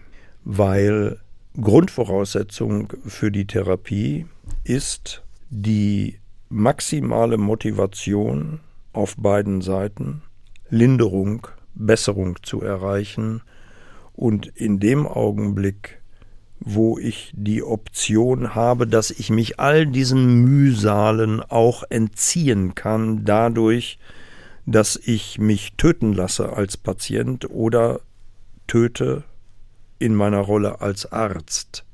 weil 0.45 1.21
Grundvoraussetzung 1.61 2.93
für 3.07 3.31
die 3.31 3.47
Therapie 3.47 4.27
ist 4.65 5.23
die 5.51 6.19
maximale 6.49 7.39
Motivation 7.39 8.61
auf 8.93 9.17
beiden 9.17 9.61
Seiten, 9.61 10.23
Linderung, 10.69 11.47
Besserung 11.75 12.39
zu 12.43 12.63
erreichen 12.63 13.43
und 14.15 14.47
in 14.47 14.81
dem 14.81 15.07
Augenblick, 15.07 16.01
wo 16.65 16.99
ich 16.99 17.31
die 17.37 17.63
Option 17.63 18.55
habe, 18.55 18.87
dass 18.87 19.11
ich 19.11 19.29
mich 19.29 19.61
all 19.61 19.87
diesen 19.87 20.43
Mühsalen 20.43 21.41
auch 21.43 21.85
entziehen 21.91 22.75
kann, 22.75 23.25
dadurch, 23.25 23.99
dass 24.65 24.97
ich 24.97 25.39
mich 25.39 25.75
töten 25.77 26.15
lasse 26.15 26.55
als 26.55 26.79
Patient 26.79 27.51
oder 27.51 28.01
töte 28.67 29.25
in 29.99 30.15
meiner 30.15 30.41
Rolle 30.41 30.81
als 30.81 31.13
Arzt, 31.13 31.85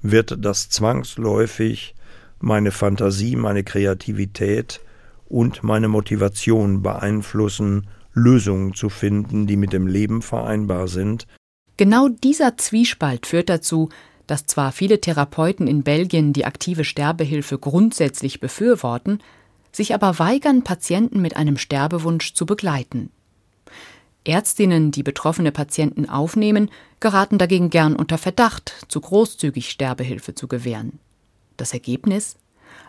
wird 0.00 0.42
das 0.44 0.70
zwangsläufig 0.70 1.94
meine 2.40 2.70
Fantasie, 2.70 3.36
meine 3.36 3.64
Kreativität 3.64 4.80
und 5.28 5.62
meine 5.62 5.88
Motivation 5.88 6.82
beeinflussen, 6.82 7.86
Lösungen 8.14 8.74
zu 8.74 8.88
finden, 8.88 9.46
die 9.46 9.56
mit 9.56 9.72
dem 9.72 9.86
Leben 9.86 10.22
vereinbar 10.22 10.88
sind. 10.88 11.26
Genau 11.76 12.08
dieser 12.08 12.56
Zwiespalt 12.56 13.26
führt 13.26 13.48
dazu, 13.48 13.88
dass 14.26 14.46
zwar 14.46 14.72
viele 14.72 15.00
Therapeuten 15.00 15.66
in 15.66 15.82
Belgien 15.82 16.32
die 16.32 16.46
aktive 16.46 16.84
Sterbehilfe 16.84 17.58
grundsätzlich 17.58 18.40
befürworten, 18.40 19.20
sich 19.72 19.92
aber 19.92 20.18
weigern, 20.18 20.62
Patienten 20.62 21.20
mit 21.20 21.36
einem 21.36 21.58
Sterbewunsch 21.58 22.34
zu 22.34 22.46
begleiten. 22.46 23.10
Ärztinnen, 24.24 24.90
die 24.90 25.02
betroffene 25.02 25.52
Patienten 25.52 26.08
aufnehmen, 26.08 26.70
geraten 27.00 27.36
dagegen 27.36 27.70
gern 27.70 27.94
unter 27.94 28.16
Verdacht, 28.16 28.86
zu 28.88 29.00
großzügig 29.00 29.68
Sterbehilfe 29.70 30.34
zu 30.34 30.48
gewähren. 30.48 30.98
Das 31.56 31.74
Ergebnis? 31.74 32.36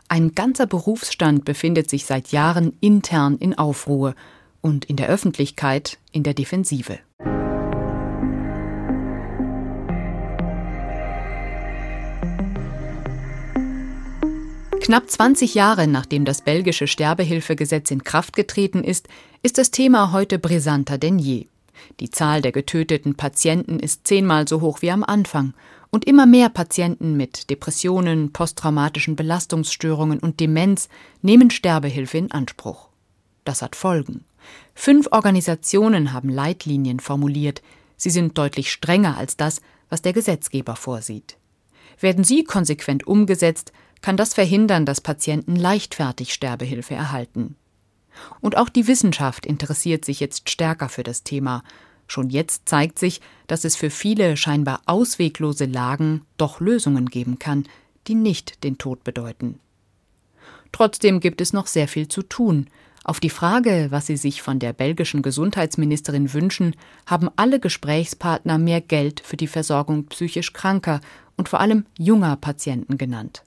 Ein 0.07 0.33
ganzer 0.33 0.67
Berufsstand 0.67 1.43
befindet 1.43 1.89
sich 1.89 2.05
seit 2.05 2.31
Jahren 2.31 2.77
intern 2.79 3.37
in 3.37 3.57
Aufruhr 3.57 4.15
und 4.61 4.85
in 4.85 4.95
der 4.95 5.09
Öffentlichkeit 5.09 5.97
in 6.11 6.23
der 6.23 6.33
Defensive. 6.33 6.99
Knapp 14.85 15.09
20 15.09 15.55
Jahre 15.55 15.87
nachdem 15.87 16.25
das 16.25 16.41
belgische 16.41 16.85
Sterbehilfegesetz 16.85 17.89
in 17.89 18.03
Kraft 18.03 18.35
getreten 18.35 18.83
ist, 18.83 19.07
ist 19.41 19.57
das 19.57 19.71
Thema 19.71 20.11
heute 20.11 20.37
brisanter 20.37 20.99
denn 20.99 21.17
je. 21.17 21.47
Die 21.99 22.11
Zahl 22.11 22.43
der 22.43 22.51
getöteten 22.51 23.15
Patienten 23.15 23.79
ist 23.79 24.05
zehnmal 24.05 24.47
so 24.47 24.61
hoch 24.61 24.83
wie 24.83 24.91
am 24.91 25.03
Anfang 25.03 25.55
und 25.89 26.05
immer 26.05 26.27
mehr 26.27 26.49
Patienten 26.49 27.17
mit 27.17 27.49
Depressionen, 27.49 28.31
posttraumatischen 28.31 29.15
Belastungsstörungen 29.15 30.19
und 30.19 30.39
Demenz 30.39 30.87
nehmen 31.23 31.49
Sterbehilfe 31.49 32.19
in 32.19 32.31
Anspruch. 32.31 32.89
Das 33.43 33.63
hat 33.63 33.75
Folgen. 33.75 34.23
Fünf 34.75 35.07
Organisationen 35.09 36.13
haben 36.13 36.29
Leitlinien 36.29 36.99
formuliert. 36.99 37.63
Sie 37.97 38.11
sind 38.11 38.37
deutlich 38.37 38.71
strenger 38.71 39.17
als 39.17 39.35
das, 39.35 39.61
was 39.89 40.03
der 40.03 40.13
Gesetzgeber 40.13 40.75
vorsieht. 40.75 41.37
Werden 41.99 42.23
sie 42.23 42.43
konsequent 42.43 43.07
umgesetzt, 43.07 43.71
kann 44.05 44.17
das 44.17 44.35
verhindern, 44.35 44.85
dass 44.85 45.01
Patienten 45.01 45.55
leichtfertig 45.55 46.31
Sterbehilfe 46.31 46.93
erhalten. 46.93 47.55
Und 48.39 48.55
auch 48.55 48.69
die 48.69 48.85
Wissenschaft 48.85 49.47
interessiert 49.47 50.05
sich 50.05 50.19
jetzt 50.19 50.47
stärker 50.47 50.89
für 50.89 51.01
das 51.01 51.23
Thema. 51.23 51.63
Schon 52.05 52.29
jetzt 52.29 52.69
zeigt 52.69 52.99
sich, 52.99 53.19
dass 53.47 53.65
es 53.65 53.75
für 53.75 53.89
viele 53.89 54.37
scheinbar 54.37 54.81
ausweglose 54.85 55.65
Lagen 55.65 56.21
doch 56.37 56.59
Lösungen 56.59 57.07
geben 57.07 57.39
kann, 57.39 57.63
die 58.05 58.13
nicht 58.13 58.63
den 58.63 58.77
Tod 58.77 59.03
bedeuten. 59.03 59.57
Trotzdem 60.71 61.19
gibt 61.19 61.41
es 61.41 61.51
noch 61.51 61.65
sehr 61.65 61.87
viel 61.87 62.07
zu 62.07 62.21
tun. 62.21 62.67
Auf 63.03 63.19
die 63.19 63.31
Frage, 63.31 63.87
was 63.89 64.05
sie 64.05 64.17
sich 64.17 64.43
von 64.43 64.59
der 64.59 64.73
belgischen 64.73 65.23
Gesundheitsministerin 65.23 66.31
wünschen, 66.31 66.75
haben 67.07 67.31
alle 67.37 67.59
Gesprächspartner 67.59 68.59
mehr 68.59 68.81
Geld 68.81 69.21
für 69.21 69.35
die 69.35 69.47
Versorgung 69.47 70.05
psychisch 70.05 70.53
kranker 70.53 71.01
und 71.37 71.49
vor 71.49 71.59
allem 71.59 71.87
junger 71.97 72.35
Patienten 72.35 72.99
genannt. 72.99 73.44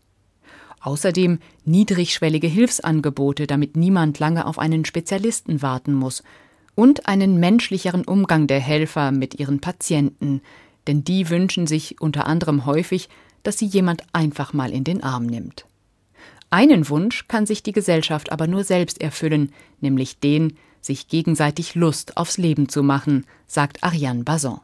Außerdem 0.80 1.38
niedrigschwellige 1.64 2.46
Hilfsangebote, 2.46 3.46
damit 3.46 3.76
niemand 3.76 4.18
lange 4.18 4.46
auf 4.46 4.58
einen 4.58 4.84
Spezialisten 4.84 5.62
warten 5.62 5.92
muss. 5.92 6.22
Und 6.74 7.06
einen 7.08 7.40
menschlicheren 7.40 8.04
Umgang 8.04 8.46
der 8.46 8.60
Helfer 8.60 9.10
mit 9.10 9.38
ihren 9.40 9.60
Patienten, 9.60 10.40
denn 10.86 11.04
die 11.04 11.28
wünschen 11.28 11.66
sich 11.66 12.00
unter 12.00 12.26
anderem 12.26 12.66
häufig, 12.66 13.08
dass 13.42 13.58
sie 13.58 13.66
jemand 13.66 14.02
einfach 14.12 14.52
mal 14.52 14.70
in 14.70 14.84
den 14.84 15.02
Arm 15.02 15.26
nimmt. 15.26 15.66
Einen 16.50 16.88
Wunsch 16.88 17.28
kann 17.28 17.46
sich 17.46 17.62
die 17.62 17.72
Gesellschaft 17.72 18.32
aber 18.32 18.46
nur 18.46 18.64
selbst 18.64 19.00
erfüllen, 19.00 19.52
nämlich 19.80 20.18
den, 20.18 20.56
sich 20.80 21.08
gegenseitig 21.08 21.74
Lust 21.74 22.16
aufs 22.16 22.38
Leben 22.38 22.68
zu 22.68 22.82
machen, 22.82 23.26
sagt 23.46 23.82
Ariane 23.82 24.24
Bazin. 24.24 24.58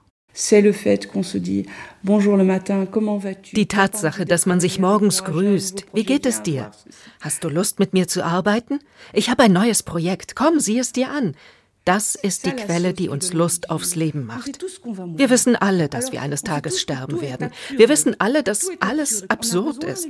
Die 3.52 3.68
Tatsache, 3.68 4.24
dass 4.24 4.46
man 4.46 4.60
sich 4.60 4.78
morgens 4.78 5.24
grüßt. 5.24 5.86
Wie 5.92 6.04
geht 6.04 6.26
es 6.26 6.42
dir? 6.42 6.72
Hast 7.20 7.44
du 7.44 7.48
Lust, 7.48 7.78
mit 7.78 7.92
mir 7.92 8.08
zu 8.08 8.24
arbeiten? 8.24 8.80
Ich 9.12 9.30
habe 9.30 9.44
ein 9.44 9.52
neues 9.52 9.84
Projekt. 9.84 10.34
Komm, 10.34 10.58
sieh 10.58 10.78
es 10.78 10.92
dir 10.92 11.10
an. 11.10 11.34
Das 11.84 12.14
ist 12.14 12.46
die 12.46 12.52
Quelle, 12.52 12.94
die 12.94 13.10
uns 13.10 13.34
Lust 13.34 13.68
aufs 13.68 13.94
Leben 13.94 14.24
macht. 14.24 14.64
Wir 15.16 15.28
wissen 15.28 15.54
alle, 15.54 15.88
dass 15.88 16.12
wir 16.12 16.22
eines 16.22 16.42
Tages 16.42 16.80
sterben 16.80 17.20
werden. 17.20 17.50
Wir 17.76 17.90
wissen 17.90 18.16
alle, 18.18 18.42
dass 18.42 18.70
alles 18.80 19.28
absurd 19.28 19.84
ist. 19.84 20.08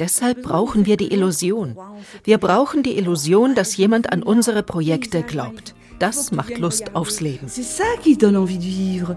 Deshalb 0.00 0.42
brauchen 0.42 0.84
wir 0.84 0.96
die 0.96 1.12
Illusion. 1.12 1.76
Wir 2.24 2.38
brauchen 2.38 2.82
die 2.82 2.98
Illusion, 2.98 3.54
dass 3.54 3.76
jemand 3.76 4.12
an 4.12 4.24
unsere 4.24 4.64
Projekte 4.64 5.22
glaubt. 5.22 5.76
Das 6.00 6.32
macht 6.32 6.58
Lust 6.58 6.94
aufs 6.94 7.20
Leben. 7.20 7.46
C'est 7.48 7.62
ça 7.62 7.84
qui 8.02 8.16
donne 8.16 8.36
envie 8.36 8.58
de 8.58 8.64
vivre. 8.64 9.16